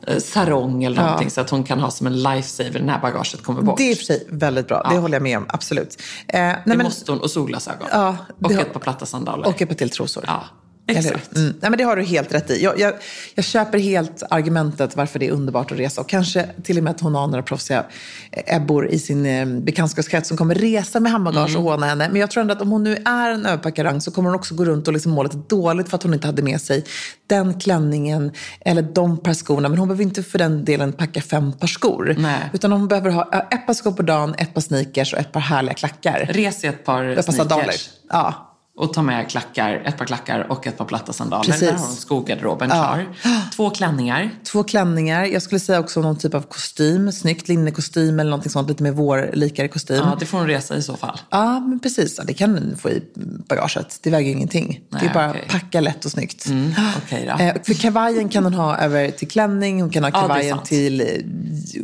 eh, 0.07 0.17
sarong 0.17 0.83
eller 0.83 1.01
någonting 1.01 1.29
så 1.29 1.41
att 1.41 1.49
hon 1.49 1.63
kan 1.63 1.79
ha 1.79 1.91
som 1.91 2.07
en 2.07 2.23
lifesaver 2.23 2.79
när 2.81 2.99
bagaget 2.99 3.43
kommer 3.43 3.61
bort. 3.61 3.77
Det 3.77 3.83
är 3.83 3.91
i 3.91 3.93
och 3.93 3.97
för 3.97 4.05
sig 4.05 4.27
väldigt 4.29 4.67
bra. 4.67 4.87
Det 4.89 4.97
håller 4.97 5.15
jag 5.15 5.23
med 5.23 5.37
om. 5.37 5.45
Absolut. 5.49 6.01
Eh, 6.27 6.39
nej, 6.39 6.55
Det 6.65 6.69
men, 6.77 6.83
måste 6.83 7.11
hon. 7.11 7.21
Och 7.21 7.31
solglasögon. 7.31 7.87
Ja, 7.91 8.17
och 8.43 8.51
har- 8.51 8.61
ett 8.61 8.73
par 8.73 8.79
platta 8.79 9.05
sandaler. 9.05 9.47
och 9.47 9.61
ett 9.61 9.67
par 9.69 9.75
till 9.75 9.89
trosor. 9.89 10.23
Ja? 10.27 10.43
Exakt. 10.87 11.35
Mm. 11.35 11.53
Nej, 11.61 11.69
men 11.69 11.77
det 11.77 11.83
har 11.83 11.95
du 11.95 12.03
helt 12.03 12.33
rätt 12.33 12.49
i. 12.51 12.63
Jag, 12.63 12.79
jag, 12.79 12.93
jag 13.35 13.45
köper 13.45 13.77
helt 13.79 14.23
argumentet 14.29 14.95
varför 14.95 15.19
det 15.19 15.27
är 15.27 15.31
underbart 15.31 15.71
att 15.71 15.79
resa. 15.79 16.01
Och 16.01 16.09
kanske 16.09 16.45
till 16.63 16.77
och 16.77 16.83
med 16.83 16.91
att 16.91 17.01
hon 17.01 17.15
har 17.15 17.27
några 17.27 17.43
proffsiga 17.43 17.85
Ebbor 18.31 18.87
i 18.87 18.99
sin 18.99 19.25
eh, 19.25 19.45
bekantskapskrets 19.45 20.27
som 20.27 20.37
kommer 20.37 20.55
resa 20.55 20.99
med 20.99 21.11
handbagage 21.11 21.49
Mm. 21.49 21.65
och 21.65 21.71
håna 21.71 21.85
henne. 21.85 22.09
Men 22.11 22.19
jag 22.21 22.31
tror 22.31 22.41
ändå 22.41 22.53
att 22.53 22.61
om 22.61 22.71
hon 22.71 22.83
nu 22.83 22.95
är 23.05 23.29
en 23.31 23.45
överpackarang 23.45 24.01
så 24.01 24.11
kommer 24.11 24.29
hon 24.29 24.35
också 24.39 24.55
gå 24.55 24.65
runt 24.65 24.87
och 24.87 24.93
liksom 24.93 25.11
må 25.11 25.23
lite 25.23 25.37
dåligt 25.49 25.89
för 25.89 25.95
att 25.97 26.03
hon 26.03 26.13
inte 26.13 26.27
hade 26.27 26.41
med 26.41 26.61
sig 26.61 26.85
den 27.27 27.59
klänningen 27.59 28.31
eller 28.61 28.81
de 28.81 29.17
par 29.17 29.33
skorna. 29.33 29.69
Men 29.69 29.77
hon 29.79 29.87
behöver 29.87 30.03
inte 30.03 30.23
för 30.23 30.37
den 30.37 30.65
delen 30.65 30.93
packa 30.93 31.21
fem 31.21 31.53
par 31.53 31.67
skor. 31.67 32.15
Nej. 32.17 32.39
Utan 32.53 32.71
hon 32.71 32.87
behöver 32.87 33.09
ha 33.09 33.47
ett 33.51 33.65
par 33.65 33.73
skor 33.73 33.91
på 33.91 34.01
dagen, 34.01 34.35
ett 34.37 34.53
par 34.53 34.61
sneakers 34.61 35.13
och 35.13 35.19
ett 35.19 35.31
par 35.31 35.39
härliga 35.39 35.73
klackar. 35.73 36.25
Res 36.29 36.63
i 36.63 36.67
ett 36.67 36.85
par 36.85 37.03
Ett 37.03 37.15
par 37.25 37.33
sneakers. 37.33 37.49
sandaler. 37.49 37.75
Ja. 38.09 38.51
Och 38.77 38.93
ta 38.93 39.01
med 39.01 39.29
klackar, 39.29 39.81
ett 39.85 39.97
par 39.97 40.05
klackar 40.05 40.39
och 40.51 40.67
ett 40.67 40.77
par 40.77 40.85
platta 40.85 41.13
sandaler. 41.13 41.43
Precis. 41.43 41.61
Där 41.69 41.71
har 41.77 41.85
hon 41.87 41.95
skogarderoben 41.95 42.69
klar. 42.69 43.05
Två 43.55 43.69
klänningar. 43.69 44.29
Två 44.43 44.63
klänningar. 44.63 45.23
Jag 45.25 45.41
skulle 45.41 45.59
säga 45.59 45.79
också 45.79 46.01
någon 46.01 46.17
typ 46.17 46.33
av 46.33 46.41
kostym. 46.41 47.11
Snyggt 47.11 47.47
linnekostym 47.47 48.19
eller 48.19 48.29
någonting 48.29 48.51
sånt. 48.51 48.69
Lite 48.69 48.83
mer 48.83 48.91
vårlikare 48.91 49.67
kostym. 49.67 49.95
Ja, 49.97 50.17
det 50.19 50.25
får 50.25 50.37
hon 50.37 50.47
resa 50.47 50.75
i 50.77 50.81
så 50.81 50.95
fall. 50.97 51.19
Ja, 51.29 51.59
men 51.59 51.79
precis. 51.79 52.15
Ja, 52.17 52.23
det 52.23 52.33
kan 52.33 52.53
du 52.55 52.75
få 52.75 52.89
i 52.89 53.03
bagaget. 53.49 53.99
Det 54.03 54.09
väger 54.09 54.27
ju 54.29 54.35
ingenting. 54.35 54.81
det 54.89 54.97
Nej, 54.97 55.07
är 55.07 55.13
bara 55.13 55.29
okej. 55.29 55.45
packa 55.49 55.81
lätt 55.81 56.05
och 56.05 56.11
snyggt. 56.11 56.45
Mm, 56.47 56.73
okej 57.05 57.31
då. 57.37 57.43
Eh, 57.43 57.55
för 57.63 57.73
kavajen 57.73 58.29
kan 58.29 58.43
hon 58.43 58.53
ha 58.53 58.77
över 58.77 59.11
till 59.11 59.27
klänning, 59.27 59.81
hon 59.81 59.89
kan 59.89 60.03
ha 60.03 60.09
Ja, 60.13 60.21
det 60.21 60.27
kavajen 60.27 60.55
sant. 60.57 60.65
till 60.69 61.01
eh, 61.01 61.07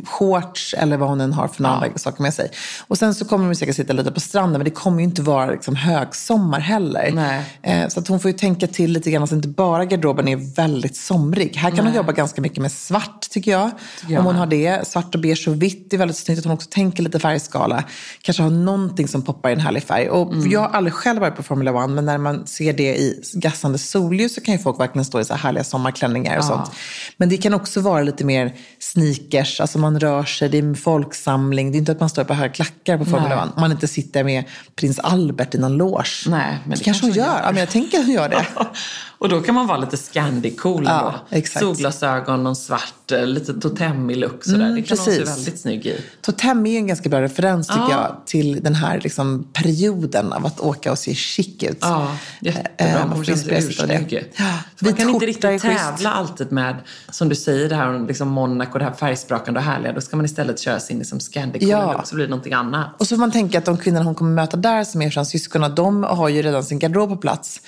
shorts 0.05 0.73
eller 0.77 0.97
vad 0.97 1.09
hon 1.09 1.21
än 1.21 1.33
har 1.33 1.47
för 1.47 1.63
några 1.63 1.87
Ja. 1.87 1.97
saker 1.97 2.21
med 2.23 2.33
sig. 2.33 2.51
Och 2.87 2.97
sen 2.97 3.15
så 3.15 3.25
kommer 3.25 3.45
hon 3.45 3.55
säkert 3.55 3.75
sitta 3.75 3.93
lite 3.93 4.11
på 4.11 4.19
stranden, 4.19 4.59
men 4.59 4.65
det 4.65 4.71
kommer 4.71 4.97
ju 4.97 5.03
inte 5.03 5.21
vara 5.21 5.51
liksom 5.51 5.75
högsommar 5.75 6.59
heller. 6.59 6.80
Nej. 7.13 7.43
Eh, 7.61 7.87
så 7.87 7.99
att 7.99 8.07
hon 8.07 8.19
får 8.19 8.31
ju 8.31 8.37
tänka 8.37 8.67
till 8.67 8.91
lite 8.91 9.11
grann 9.11 9.27
så 9.27 9.33
att 9.33 9.37
inte 9.37 9.47
bara 9.47 9.85
garderoben 9.85 10.27
är 10.27 10.55
väldigt 10.55 10.95
somrig. 10.95 11.55
Här 11.55 11.71
kan 11.71 11.85
hon 11.85 11.95
jobba 11.95 12.11
ganska 12.11 12.41
mycket 12.41 12.61
med 12.61 12.71
svart 12.71 13.29
tycker 13.29 13.51
jag. 13.51 13.71
jag 14.07 14.19
Om 14.19 14.25
hon 14.25 14.35
har 14.35 14.45
det. 14.45 14.87
Svart 14.87 15.15
och 15.15 15.21
beige 15.21 15.47
och 15.47 15.61
vitt 15.61 15.93
är 15.93 15.97
väldigt 15.97 16.17
snyggt. 16.17 16.39
Att 16.39 16.45
hon 16.45 16.53
också 16.53 16.69
tänker 16.71 17.03
lite 17.03 17.19
färgskala. 17.19 17.83
Kanske 18.21 18.43
har 18.43 18.49
någonting 18.49 19.07
som 19.07 19.21
poppar 19.21 19.49
i 19.49 19.53
en 19.53 19.59
härlig 19.59 19.83
färg. 19.83 20.09
Och 20.09 20.31
Mm. 20.31 20.51
Jag 20.51 20.59
har 20.59 20.69
aldrig 20.69 20.93
själv 20.93 21.19
varit 21.19 21.35
på 21.35 21.43
Formula 21.43 21.71
One, 21.71 21.93
men 21.93 22.05
när 22.05 22.17
man 22.17 22.47
ser 22.47 22.73
det 22.73 22.95
i 22.97 23.23
gassande 23.33 23.77
solljus 23.77 24.35
så 24.35 24.41
kan 24.41 24.53
ju 24.53 24.59
folk 24.59 24.79
verkligen 24.79 25.05
stå 25.05 25.19
i 25.19 25.25
så 25.25 25.33
här 25.33 25.41
härliga 25.41 25.63
sommarklänningar 25.63 26.37
och 26.37 26.43
sånt. 26.43 26.71
Men 27.17 27.29
det 27.29 27.37
kan 27.37 27.53
också 27.53 27.81
vara 27.81 28.03
lite 28.03 28.25
mer 28.25 28.53
sneakers, 28.79 29.61
alltså 29.61 29.79
man 29.79 29.99
rör 29.99 30.23
sig, 30.23 30.49
det 30.49 30.57
är 30.57 30.73
folksamling. 30.73 31.71
Det 31.71 31.77
är 31.77 31.79
inte 31.79 31.91
att 31.91 31.99
man 31.99 32.09
står 32.09 32.23
på 32.23 32.33
höga 32.33 32.53
klackar 32.53 32.97
på 32.97 33.05
Formula 33.05 33.35
Nej. 33.35 33.43
One. 33.43 33.51
Om 33.55 33.61
man 33.61 33.71
inte 33.71 33.87
sitter 33.87 34.23
med 34.23 34.43
prins 34.75 34.99
Albert 34.99 35.55
i 35.55 35.57
någon 35.57 35.77
loge. 35.77 36.25
Nej, 36.27 36.57
men 36.71 36.77
det, 36.77 36.83
det 36.83 36.85
kanske 36.85 37.05
hon 37.05 37.15
gör. 37.15 37.39
Ja, 37.43 37.45
men 37.45 37.57
jag 37.57 37.69
tänker 37.69 37.99
att 37.99 38.05
hon 38.05 38.13
gör 38.13 38.29
det. 38.29 38.45
Och 39.21 39.29
då 39.29 39.41
kan 39.41 39.55
man 39.55 39.67
vara 39.67 39.77
lite 39.77 39.95
Scandi-cool 39.95 40.83
Ja, 40.85 41.15
exakt. 41.29 41.65
Solglasögon, 41.65 42.43
någon 42.43 42.55
svart, 42.55 43.11
eh, 43.11 43.25
lite 43.25 43.53
totemmig 43.53 44.17
look 44.17 44.43
sådär. 44.43 44.59
Mm, 44.59 44.75
det 44.75 44.81
kan 44.81 44.97
hon 44.97 45.05
se 45.05 45.19
precis. 45.19 45.37
väldigt 45.37 45.59
snygg 45.59 45.85
i. 45.85 46.01
Totem 46.21 46.65
är 46.65 46.77
en 46.77 46.87
ganska 46.87 47.09
bra 47.09 47.21
referens 47.21 47.67
tycker 47.67 47.79
Ja. 47.81 47.91
jag 47.91 48.25
till 48.25 48.63
den 48.63 48.75
här 48.75 48.99
liksom, 49.03 49.47
perioden 49.53 50.33
av 50.33 50.45
att 50.45 50.59
åka 50.59 50.91
och 50.91 50.97
se 50.99 51.13
chic 51.15 51.63
ut. 51.63 51.77
Ja, 51.81 52.17
jättebra. 52.41 52.99
Man 52.99 53.09
Hon 53.09 53.25
känns 53.25 53.47
ursnygg. 53.47 54.29
Ja, 54.37 54.43
Man 54.79 54.93
kan 54.93 55.09
inte 55.09 55.25
riktigt 55.25 55.61
tävla 55.61 56.11
alltid 56.11 56.51
med, 56.51 56.75
som 57.11 57.29
du 57.29 57.35
säger, 57.35 57.69
det 57.69 57.75
här 57.75 58.07
liksom 58.07 58.27
Monaco, 58.27 58.77
det 58.77 58.85
här 58.85 58.93
färgsprakande 58.93 59.59
och 59.59 59.65
härliga. 59.65 59.93
Då 59.93 60.01
ska 60.01 60.15
man 60.15 60.25
istället 60.25 60.59
köra 60.59 60.79
sin 60.79 60.97
liksom 60.97 61.19
scandi 61.19 61.59
Ja. 61.69 61.93
look 61.93 62.07
så 62.07 62.15
blir 62.15 62.25
det 62.25 62.29
någonting 62.31 62.53
annat. 62.53 62.87
Och 62.97 63.07
så 63.07 63.15
får 63.15 63.19
man 63.19 63.31
tänka 63.31 63.57
att 63.57 63.65
de 63.65 63.77
kvinnorna 63.77 64.05
hon 64.05 64.15
kommer 64.15 64.31
möta 64.31 64.57
där 64.57 64.83
som 64.83 65.01
är 65.01 65.09
fransyskorna, 65.09 65.69
de 65.69 66.03
har 66.03 66.29
ju 66.29 66.41
redan 66.41 66.63
sin 66.63 66.79
garderob 66.79 67.09
på 67.09 67.17
plats. 67.17 67.61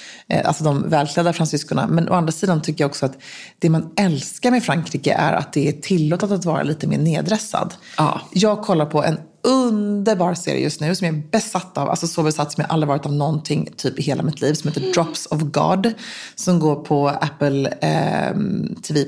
Alltså 0.46 0.64
de 0.64 0.90
välklädda 0.90 1.34
fransyskorna. 1.44 1.88
Men 1.88 2.10
å 2.10 2.14
andra 2.14 2.32
sidan 2.32 2.62
tycker 2.62 2.84
jag 2.84 2.90
också 2.90 3.06
att 3.06 3.18
det 3.60 3.70
man 3.70 3.94
älskar 3.98 4.52
med 4.52 4.64
Frankrike 4.64 5.14
är 5.14 5.34
att 5.34 5.54
det 5.54 5.68
är 5.68 5.72
tillåtet 5.72 6.32
att 6.32 6.46
vara 6.46 6.64
lite 6.64 6.88
mer 6.88 6.98
neddressad. 6.98 7.74
Ja. 7.98 8.22
Jag 8.34 8.62
kollar 8.62 8.86
på 8.86 9.04
en 9.04 9.18
underbar 9.44 10.34
serie 10.34 10.64
just 10.64 10.82
nu 10.82 10.96
som 10.96 11.08
jag 11.08 11.16
är 11.16 11.22
besatt 11.32 11.78
av. 11.78 11.90
Alltså 11.90 12.08
så 12.08 12.24
besatt 12.24 12.52
som 12.52 12.62
jag 12.62 12.72
aldrig 12.72 12.88
varit 12.88 13.06
av 13.06 13.14
någonting 13.14 13.70
typ 13.78 14.00
i 14.00 14.02
hela 14.02 14.24
mitt 14.24 14.42
liv. 14.42 14.54
Som 14.54 14.68
heter 14.68 14.94
Drops 14.94 15.26
of 15.26 15.42
God. 15.42 15.94
Som 16.36 16.60
går 16.60 16.76
på 16.76 17.10
Apple 17.10 17.70
eh, 17.82 18.36
TV+. 18.82 19.06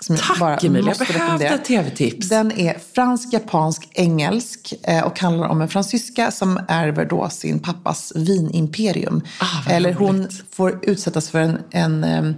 Som 0.00 0.16
jag 0.16 0.24
Tack 0.24 0.38
bara 0.38 0.56
Emilia, 0.56 0.78
jag 0.78 0.86
måste 0.86 1.04
behövde 1.04 1.24
rekommendera. 1.24 1.54
ett 1.54 1.64
tv-tips. 1.64 2.28
Den 2.28 2.52
är 2.52 2.78
fransk, 2.94 3.32
japansk, 3.32 3.88
engelsk 3.92 4.74
eh, 4.82 5.04
och 5.04 5.20
handlar 5.20 5.48
om 5.48 5.60
en 5.60 5.68
fransyska 5.68 6.30
som 6.30 6.60
ärver 6.68 7.04
då 7.04 7.28
sin 7.28 7.58
pappas 7.58 8.12
vinimperium. 8.16 9.22
Ah, 9.38 9.70
Eller 9.70 9.92
hon 9.92 10.28
får 10.52 10.78
utsättas 10.82 11.28
för 11.30 11.38
en, 11.38 11.58
en 11.70 12.04
ehm, 12.04 12.34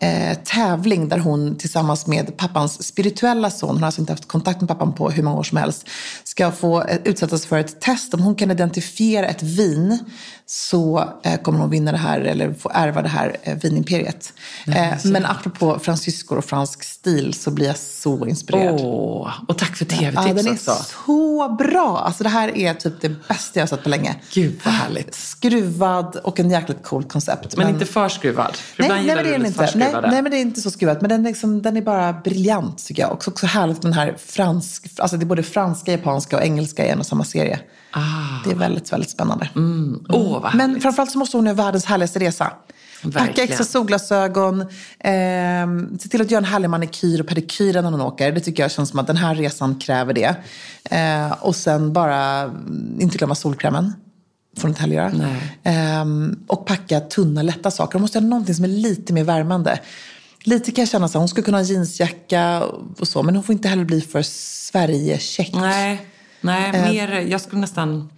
eh, 0.00 0.38
tävling 0.44 1.08
där 1.08 1.18
hon 1.18 1.56
tillsammans 1.56 2.06
med 2.06 2.36
pappans 2.36 2.82
spirituella 2.82 3.50
son, 3.50 3.68
hon 3.68 3.78
har 3.78 3.86
alltså 3.86 4.00
inte 4.00 4.12
haft 4.12 4.28
kontakt 4.28 4.60
med 4.60 4.68
pappan 4.68 4.92
på 4.92 5.10
hur 5.10 5.22
många 5.22 5.36
år 5.38 5.42
som 5.42 5.58
helst, 5.58 5.88
ska 6.36 6.52
få 6.52 6.82
eh, 6.82 6.98
utsättas 7.04 7.46
för 7.46 7.58
ett 7.58 7.80
test. 7.80 8.14
Om 8.14 8.20
hon 8.20 8.34
kan 8.34 8.50
identifiera 8.50 9.26
ett 9.26 9.42
vin 9.42 9.98
så 10.46 11.12
eh, 11.22 11.40
kommer 11.40 11.58
hon 11.58 11.70
vinna 11.70 11.92
det 11.92 11.98
här 11.98 12.20
eller 12.20 12.54
få 12.54 12.70
ärva 12.74 13.02
det 13.02 13.08
här 13.08 13.36
eh, 13.42 13.56
vinimperiet. 13.56 14.32
Eh, 14.66 14.94
men 15.04 15.26
apropå 15.26 15.78
fransyskor 15.78 16.38
och 16.38 16.44
fransk 16.44 16.84
stil 16.84 17.34
så 17.34 17.50
blir 17.50 17.66
jag 17.66 17.76
så 17.76 18.26
inspirerad. 18.26 18.80
Åh, 18.80 19.32
och 19.48 19.58
tack 19.58 19.76
för 19.76 19.86
Ja, 19.90 19.98
tv-tips 19.98 20.42
den 20.42 20.46
är 20.46 20.52
också. 20.52 20.74
så 21.06 21.56
bra. 21.58 22.02
Alltså 22.06 22.22
det 22.22 22.30
här 22.30 22.56
är 22.56 22.74
typ 22.74 23.00
det 23.00 23.28
bästa 23.28 23.60
jag 23.60 23.62
har 23.62 23.66
sett 23.68 23.82
på 23.82 23.88
länge. 23.88 24.16
Gud 24.32 24.60
vad 24.64 24.74
härligt. 24.74 25.14
Skruvad 25.14 26.16
och 26.16 26.40
en 26.40 26.50
jäkligt 26.50 26.82
coolt 26.82 27.08
koncept. 27.12 27.56
Men, 27.56 27.68
inte 27.68 27.86
för 27.86 28.08
skruvad. 28.08 28.56
För 28.56 28.82
Nej, 28.82 28.88
nej, 28.88 29.16
men 29.16 29.24
det 29.24 29.30
är 29.30 29.38
den 29.38 29.46
inte. 29.46 29.70
Nej, 29.74 29.94
nej, 30.02 30.22
men 30.22 30.30
det 30.30 30.36
är 30.36 30.40
inte 30.40 30.60
så 30.60 30.70
skruvat. 30.70 31.00
Men 31.00 31.08
den 31.08 31.20
är, 31.20 31.30
liksom, 31.30 31.62
den 31.62 31.76
är 31.76 31.82
bara 31.82 32.12
briljant 32.12 32.86
tycker 32.86 33.02
jag. 33.02 33.12
Också, 33.12 33.30
också 33.30 33.46
härligt 33.46 33.82
med 33.82 33.92
den 33.92 33.98
här 33.98 34.16
fransk, 34.26 34.86
alltså 34.98 35.16
det 35.16 35.24
är 35.24 35.26
både 35.26 35.42
franska, 35.42 35.92
japanska 35.92 36.25
och 36.32 36.42
engelska 36.42 36.86
i 36.86 36.88
en 36.88 36.98
och 36.98 37.06
samma 37.06 37.24
serie. 37.24 37.60
Det 38.44 38.50
är 38.50 38.54
väldigt, 38.54 38.92
väldigt 38.92 39.10
spännande. 39.10 39.50
Mm. 39.56 40.04
Vad 40.08 40.54
Men 40.54 40.80
framförallt 40.80 41.10
så 41.10 41.18
måste 41.18 41.36
hon 41.36 41.46
göra 41.46 41.56
världens 41.56 41.84
härligaste 41.84 42.18
resa. 42.18 42.52
Packa 43.12 43.42
extra 43.42 43.64
solglasögon, 43.64 44.60
eh, 44.60 45.96
se 46.00 46.08
till 46.08 46.20
att 46.20 46.30
göra 46.30 46.38
en 46.38 46.44
härlig 46.44 46.70
manikyr 46.70 47.20
och 47.20 47.26
pedikyr 47.26 47.72
när 47.72 47.90
hon 47.90 48.00
åker. 48.00 48.32
Det 48.32 48.40
tycker 48.40 48.62
jag 48.62 48.70
känns 48.70 48.90
som 48.90 48.98
att 48.98 49.06
den 49.06 49.16
här 49.16 49.34
resan 49.34 49.78
kräver 49.78 50.12
det. 50.12 50.36
Eh, 50.90 51.32
och 51.32 51.56
sen 51.56 51.92
bara 51.92 52.42
mm, 52.42 52.96
inte 53.00 53.18
glömma 53.18 53.34
solkrämen. 53.34 53.92
Får 54.56 54.62
hon 54.62 54.70
inte 54.70 54.80
heller 54.80 54.96
göra. 54.96 55.12
Ehm, 55.62 56.38
och 56.46 56.66
packa 56.66 57.00
tunna, 57.00 57.42
lätta 57.42 57.70
saker. 57.70 57.92
Hon 57.92 58.02
måste 58.02 58.18
ha 58.18 58.26
någonting 58.26 58.54
som 58.54 58.64
är 58.64 58.68
lite 58.68 59.12
mer 59.12 59.24
värmande. 59.24 59.80
Lite 60.42 60.70
kan 60.70 60.82
jag 60.82 60.88
känna 60.88 61.08
så 61.08 61.18
hon 61.18 61.28
skulle 61.28 61.44
kunna 61.44 61.58
ha 61.58 61.64
jeansjacka 61.64 62.62
och 62.98 63.08
så, 63.08 63.22
men 63.22 63.34
hon 63.34 63.44
får 63.44 63.52
inte 63.52 63.68
heller 63.68 63.84
bli 63.84 64.00
för 64.00 64.22
Sverige-check. 64.22 65.54
Nej, 65.54 66.06
nej 66.40 66.70
Eh. 66.74 66.88
mer, 66.90 67.20
jag 67.20 67.40
skulle 67.40 67.60
nästan, 67.60 68.10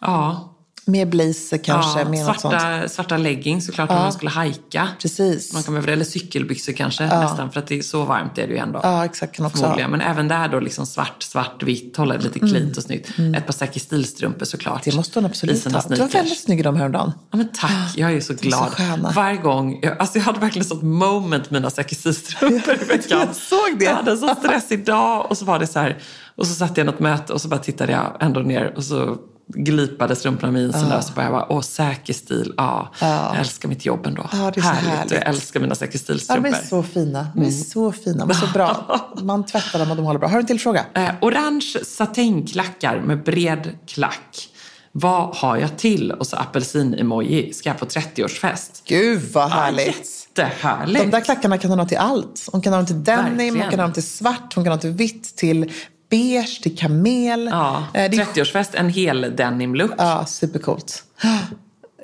ja. 0.00 0.46
Mer 0.86 1.06
blazer 1.06 1.58
kanske, 1.58 2.00
ja 2.00 2.08
mer 2.08 2.24
svarta, 2.24 2.88
svarta 2.88 3.16
leggings 3.16 3.66
såklart 3.66 3.90
om 3.90 3.96
man 3.96 4.12
skulle 4.12 4.30
hajka. 4.30 4.88
Precis. 5.02 5.52
Man 5.52 5.62
kan 5.62 5.74
behöva, 5.74 5.92
eller 5.92 6.04
cykelbyxor 6.04 6.72
kanske 6.72 7.06
nästan, 7.06 7.50
för 7.52 7.60
att 7.60 7.66
det 7.66 7.78
är 7.78 7.82
så 7.82 8.04
varmt 8.04 8.38
är 8.38 8.46
det 8.46 8.52
ju 8.52 8.58
ändå. 8.58 8.80
Ja, 8.82 9.04
exakt. 9.04 9.36
Kan 9.36 9.46
också. 9.46 9.74
Men 9.88 10.00
även 10.00 10.28
där 10.28 10.48
då 10.48 10.60
liksom 10.60 10.86
svart, 10.86 11.22
svart, 11.22 11.62
vitt, 11.62 11.96
hålla 11.96 12.16
det 12.16 12.22
lite 12.24 12.38
cleant 12.38 12.76
och 12.76 12.82
snyggt. 12.82 13.08
Ett 13.36 13.46
par 13.46 13.52
säkert 13.52 13.82
stilstrumpor 13.82 14.44
såklart. 14.44 14.86
Mm. 14.86 14.90
Det 14.92 14.96
måste 14.96 15.18
hon 15.18 15.26
absolut 15.26 15.64
ha. 15.72 15.82
Du 15.88 15.96
var 15.96 16.08
väldigt 16.08 16.40
snygg 16.40 16.60
i 16.60 16.62
dem 16.62 16.76
häromdagen. 16.76 17.12
Ja, 17.30 17.36
men 17.36 17.48
tack, 17.52 17.96
jag 17.96 18.12
är 18.12 18.20
så 18.20 18.32
är 18.32 18.36
så 18.36 18.42
glad. 18.48 18.68
sköna. 18.72 19.10
Varje 19.10 19.36
gång, 19.36 19.78
jag, 19.82 19.98
alltså 19.98 20.18
jag 20.18 20.24
hade 20.24 20.40
verkligen 20.40 20.64
sånt 20.68 20.82
moment 20.82 21.50
med 21.50 21.60
mina 21.62 21.70
säkerhetsstrumpor 21.70 22.74
i 22.74 22.84
veckan. 22.88 23.18
Jag 23.20 23.36
såg 23.36 23.78
det. 23.78 23.84
Jag 23.84 23.94
hade 23.94 24.10
en 24.10 24.18
sån 24.18 24.36
stressig 24.36 24.84
dag 24.84 25.30
och 25.30 25.38
så 25.38 25.44
var 25.44 25.58
det 25.58 25.66
så 25.66 25.78
här, 25.78 25.98
och 26.36 26.46
så 26.46 26.54
satt 26.54 26.76
jag 26.76 26.84
i 26.84 26.90
något 26.90 27.00
möte 27.00 27.32
och 27.32 27.40
så 27.40 27.48
bara 27.48 27.60
tittade 27.60 27.92
jag 27.92 28.16
ändå 28.20 28.40
ner 28.40 28.72
och 28.76 28.84
så 28.84 29.16
glipade 29.54 30.16
strumporna 30.16 30.52
med 30.52 30.62
isen 30.68 30.88
där 30.88 30.96
och 30.98 31.04
så 31.04 31.12
bara 31.12 31.22
jag 31.22 31.32
bara, 31.32 31.52
åh 31.52 31.60
säker 31.60 32.12
stil, 32.12 32.54
ja, 32.56 32.88
jag 33.00 33.36
älskar 33.36 33.68
mitt 33.68 33.86
jobb 33.86 34.06
ändå. 34.06 34.28
Ja, 34.32 34.50
det 34.54 34.60
är 34.60 34.62
så 34.62 34.68
härligt. 34.68 34.90
härligt. 34.90 35.10
Och 35.12 35.16
jag 35.16 35.26
älskar 35.28 35.60
mina 35.60 35.74
säker 35.74 35.92
Ja, 35.92 35.98
de 35.98 35.98
stilstrumpor. 36.18 36.48
är 36.50 36.66
så 36.66 36.82
fina. 36.82 37.26
De 37.34 37.46
är 37.46 37.50
så 37.50 37.92
fina. 37.92 38.26
De 38.26 38.30
är 38.30 38.34
så 38.34 38.46
bra. 38.46 39.00
Man 39.22 39.46
tvättar 39.46 39.78
dem 39.78 39.90
och 39.90 39.96
de 39.96 40.04
håller 40.06 40.18
bra. 40.20 40.28
Har 40.28 40.34
du 40.36 40.40
en 40.40 40.46
till 40.46 40.60
fråga? 40.60 40.84
Eh, 40.94 41.10
orange 41.20 41.76
satinklackar 41.86 43.00
med 43.00 43.22
bred 43.24 43.78
klack. 43.86 44.48
Vad 44.92 45.36
har 45.36 45.56
jag 45.56 45.76
till? 45.78 46.12
Och 46.12 46.26
så 46.26 46.36
apelsin-emoji. 46.36 47.52
Ska 47.52 47.68
jag 47.68 47.78
på 47.78 47.86
30-årsfest? 47.86 48.82
Gud 48.84 49.22
vad 49.32 49.44
Ja, 49.44 49.48
härligt. 49.54 50.26
jättehärligt. 50.36 51.04
De 51.04 51.10
där 51.10 51.20
klackarna 51.20 51.58
kan 51.58 51.70
hon 51.70 51.78
ha 51.78 51.86
till 51.86 51.98
allt. 51.98 52.48
Hon 52.52 52.60
kan 52.62 52.72
ha 52.72 52.78
dem 52.80 52.86
till 52.86 53.04
denim, 53.04 53.24
Verkligen. 53.36 53.60
hon 53.60 53.70
kan 53.70 53.78
ha 53.80 53.86
dem 53.86 53.92
till 53.94 54.02
svart, 54.06 54.54
hon 54.54 54.64
kan 54.64 54.70
ha 54.70 54.76
dem 54.76 54.80
till 54.80 54.90
vitt, 54.90 55.36
till 55.36 55.72
beige, 56.10 56.60
till 56.62 56.78
kamel. 56.78 57.48
Ja, 57.52 57.84
Eh, 57.94 58.10
det 58.10 58.16
är 58.16 58.24
30-årsfest, 58.24 58.70
en 58.74 58.88
hel 58.88 59.36
denim-look. 59.36 59.90
Ja, 59.98 60.24
supercoolt. 60.26 61.04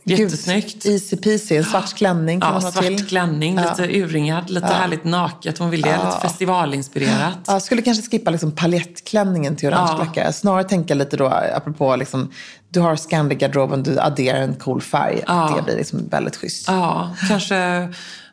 Jättesnyggt. 0.09 0.83
Gud, 0.83 0.93
easy 0.93 1.17
peasy. 1.17 1.57
En 1.57 1.65
svart 1.65 1.95
klänning 1.97 2.41
kan 2.41 2.49
Ja, 2.49 2.55
man 2.55 2.63
ha 2.63 2.73
svart 2.73 2.85
till. 2.85 3.07
klänning, 3.07 3.57
lite 3.57 3.83
urringad, 3.99 4.51
lite 4.51 4.67
härligt 4.67 5.05
naket. 5.05 5.59
Hon 5.59 5.71
vill 5.71 5.83
det, 5.83 5.97
lite 6.05 6.19
festivalinspirerat. 6.23 7.39
Ja, 7.47 7.61
skulle 7.61 7.83
kanske 7.83 8.11
skippa 8.11 8.31
liksom 8.31 8.53
paljettklänningen 8.53 9.57
till 9.57 9.69
orange 9.69 10.11
Ja. 10.15 10.33
Snarare 10.33 10.65
tänka 10.65 10.95
lite 10.95 11.17
då, 11.17 11.27
apropå 11.55 11.97
liksom, 11.97 12.31
du 12.69 12.81
har 12.81 12.97
Scandi-garderoben, 12.97 13.83
du 13.83 14.01
adderar 14.01 14.39
en 14.41 14.55
cool 14.55 14.81
färg. 14.83 15.23
Ja. 15.27 15.53
Det 15.57 15.63
blir 15.63 15.77
liksom 15.77 16.09
väldigt 16.09 16.37
schysst. 16.37 16.69
Ja, 16.69 17.11
kanske 17.29 17.89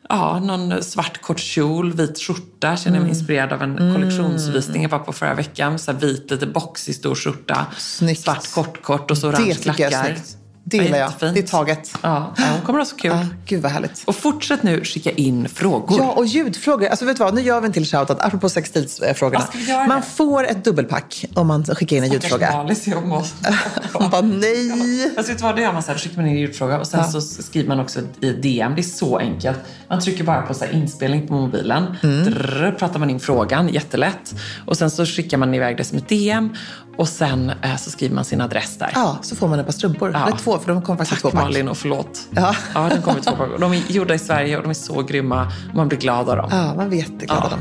ja, 0.08 0.38
någon 0.40 0.82
svart 0.82 1.20
kort 1.22 1.38
kjol, 1.40 1.92
vit 1.92 2.18
skjorta. 2.18 2.76
Känner 2.76 2.96
Mm. 2.96 3.02
mig 3.02 3.10
inspirerad 3.18 3.52
av 3.52 3.62
en 3.62 3.76
kollektionsvisning 3.94 4.82
jag 4.82 4.90
var 4.90 4.98
på 4.98 5.12
förra 5.12 5.34
veckan. 5.34 5.78
Så 5.78 5.92
här 5.92 5.98
vit, 5.98 6.30
lite 6.30 6.46
boxig, 6.46 6.94
stor 6.94 7.14
skjorta. 7.14 7.66
Snyggt. 7.78 8.20
Svart 8.20 8.52
kort 8.54 8.82
kort 8.82 9.10
och 9.10 9.18
så 9.18 9.28
orange 9.28 9.54
tycker 9.54 9.68
jag 9.68 9.80
är 9.80 9.88
klackar. 9.90 10.04
snyggt. 10.14 10.36
Det 10.66 10.76
gillar 10.76 10.98
jag. 10.98 11.12
Det 11.20 11.38
är 11.38 11.42
taget. 11.42 11.94
Ja, 12.02 12.34
ja, 12.36 12.44
hon 12.52 12.60
kommer 12.60 12.78
ha 12.78 12.86
så 12.86 12.96
kul. 12.96 13.10
Ja, 13.10 13.26
gud 13.46 13.62
vad 13.62 13.72
härligt. 13.72 14.02
Och 14.04 14.16
fortsätt 14.16 14.62
nu 14.62 14.84
skicka 14.84 15.10
in 15.10 15.48
frågor. 15.48 15.98
Ja, 15.98 16.12
och 16.12 16.26
ljudfrågor. 16.26 16.88
Alltså 16.88 17.04
vet 17.04 17.16
du 17.16 17.24
vad, 17.24 17.34
nu 17.34 17.40
gör 17.40 17.60
vi 17.60 17.66
en 17.66 17.72
till 17.72 17.86
shoutout 17.86 18.20
apropå 18.20 18.48
sextilsfrågorna. 18.48 19.44
Ja, 19.68 19.86
Man 19.86 20.02
får 20.02 20.46
ett 20.46 20.64
dubbelpack 20.64 21.24
om 21.34 21.46
man 21.46 21.64
skickar 21.64 21.96
in 21.96 22.04
en 22.04 22.12
ljudfråga. 22.12 22.48
Alice, 22.48 22.90
jag 22.90 23.06
måste... 23.06 23.58
Man 24.00 24.10
bara 24.10 24.20
nej. 24.20 25.04
Alltså, 25.16 25.32
vet 25.32 25.38
du 25.38 25.44
vad, 25.44 25.56
det 25.56 25.62
gör 25.62 25.72
man 25.72 25.82
så 25.82 25.92
här, 25.92 25.98
skickar 25.98 26.16
man 26.16 26.26
in 26.26 26.32
en 26.32 26.40
ljudfråga 26.40 26.78
och 26.80 26.86
sen 26.86 27.04
så 27.12 27.20
skriver 27.20 27.68
man 27.68 27.80
också 27.80 28.00
i 28.20 28.30
DM. 28.32 28.74
Det 28.74 28.80
är 28.80 28.82
så 28.82 29.18
enkelt. 29.18 29.58
Man 29.88 30.00
trycker 30.00 30.24
bara 30.24 30.42
på 30.42 30.54
så 30.54 30.64
här, 30.64 30.72
inspelning 30.72 31.26
på 31.28 31.34
mobilen. 31.34 31.96
Mm. 32.02 32.24
Drrr, 32.24 32.74
pratar 32.78 32.98
man 32.98 33.10
in 33.10 33.20
frågan, 33.20 33.68
jättelätt. 33.68 34.34
Och 34.66 34.76
sen 34.76 34.90
så 34.90 35.06
skickar 35.06 35.38
man 35.38 35.54
iväg 35.54 35.76
det 35.76 35.84
som 35.84 35.98
ett 35.98 36.08
DM. 36.08 36.54
Och 36.96 37.08
sen 37.08 37.52
eh, 37.62 37.76
så 37.76 37.90
skriver 37.90 38.14
man 38.14 38.24
sin 38.24 38.40
adress 38.40 38.78
där. 38.78 38.90
Ja, 38.94 39.18
så 39.22 39.36
får 39.36 39.48
man 39.48 39.58
ett 39.58 39.66
par 39.66 39.72
strumpor. 39.72 40.10
Ja. 40.14 40.26
Eller 40.26 40.38
två, 40.38 40.53
för 40.62 40.72
de 40.72 40.82
kom 40.82 40.96
faktiskt 40.98 41.22
Tack 41.22 41.32
två 41.32 41.38
pack. 41.38 41.44
Malin 41.44 41.68
och 41.68 41.76
förlåt. 41.78 42.20
Ja. 42.30 42.56
ja 42.74 42.88
den 42.88 43.02
kommer 43.02 43.18
i 43.20 43.22
två 43.22 43.36
pack. 43.36 43.48
De 43.60 43.72
är 43.72 43.76
gjorda 43.92 44.14
i 44.14 44.18
Sverige 44.18 44.56
och 44.56 44.62
de 44.62 44.70
är 44.70 44.74
så 44.74 45.02
grymma. 45.02 45.52
Man 45.74 45.88
blir 45.88 45.98
glad 45.98 46.28
av 46.30 46.36
dem. 46.36 46.48
Ja, 46.52 46.74
man 46.74 46.88
blir 46.88 46.98
jätteglad 46.98 47.38
Ja. 47.40 47.44
av 47.44 47.50
dem. 47.50 47.60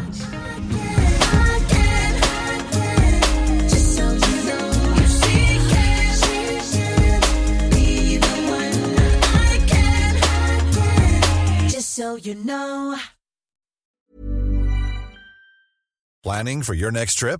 Planning 16.23 16.63
for 16.63 16.75
your 16.75 16.91
next 16.91 17.19
trip? 17.19 17.39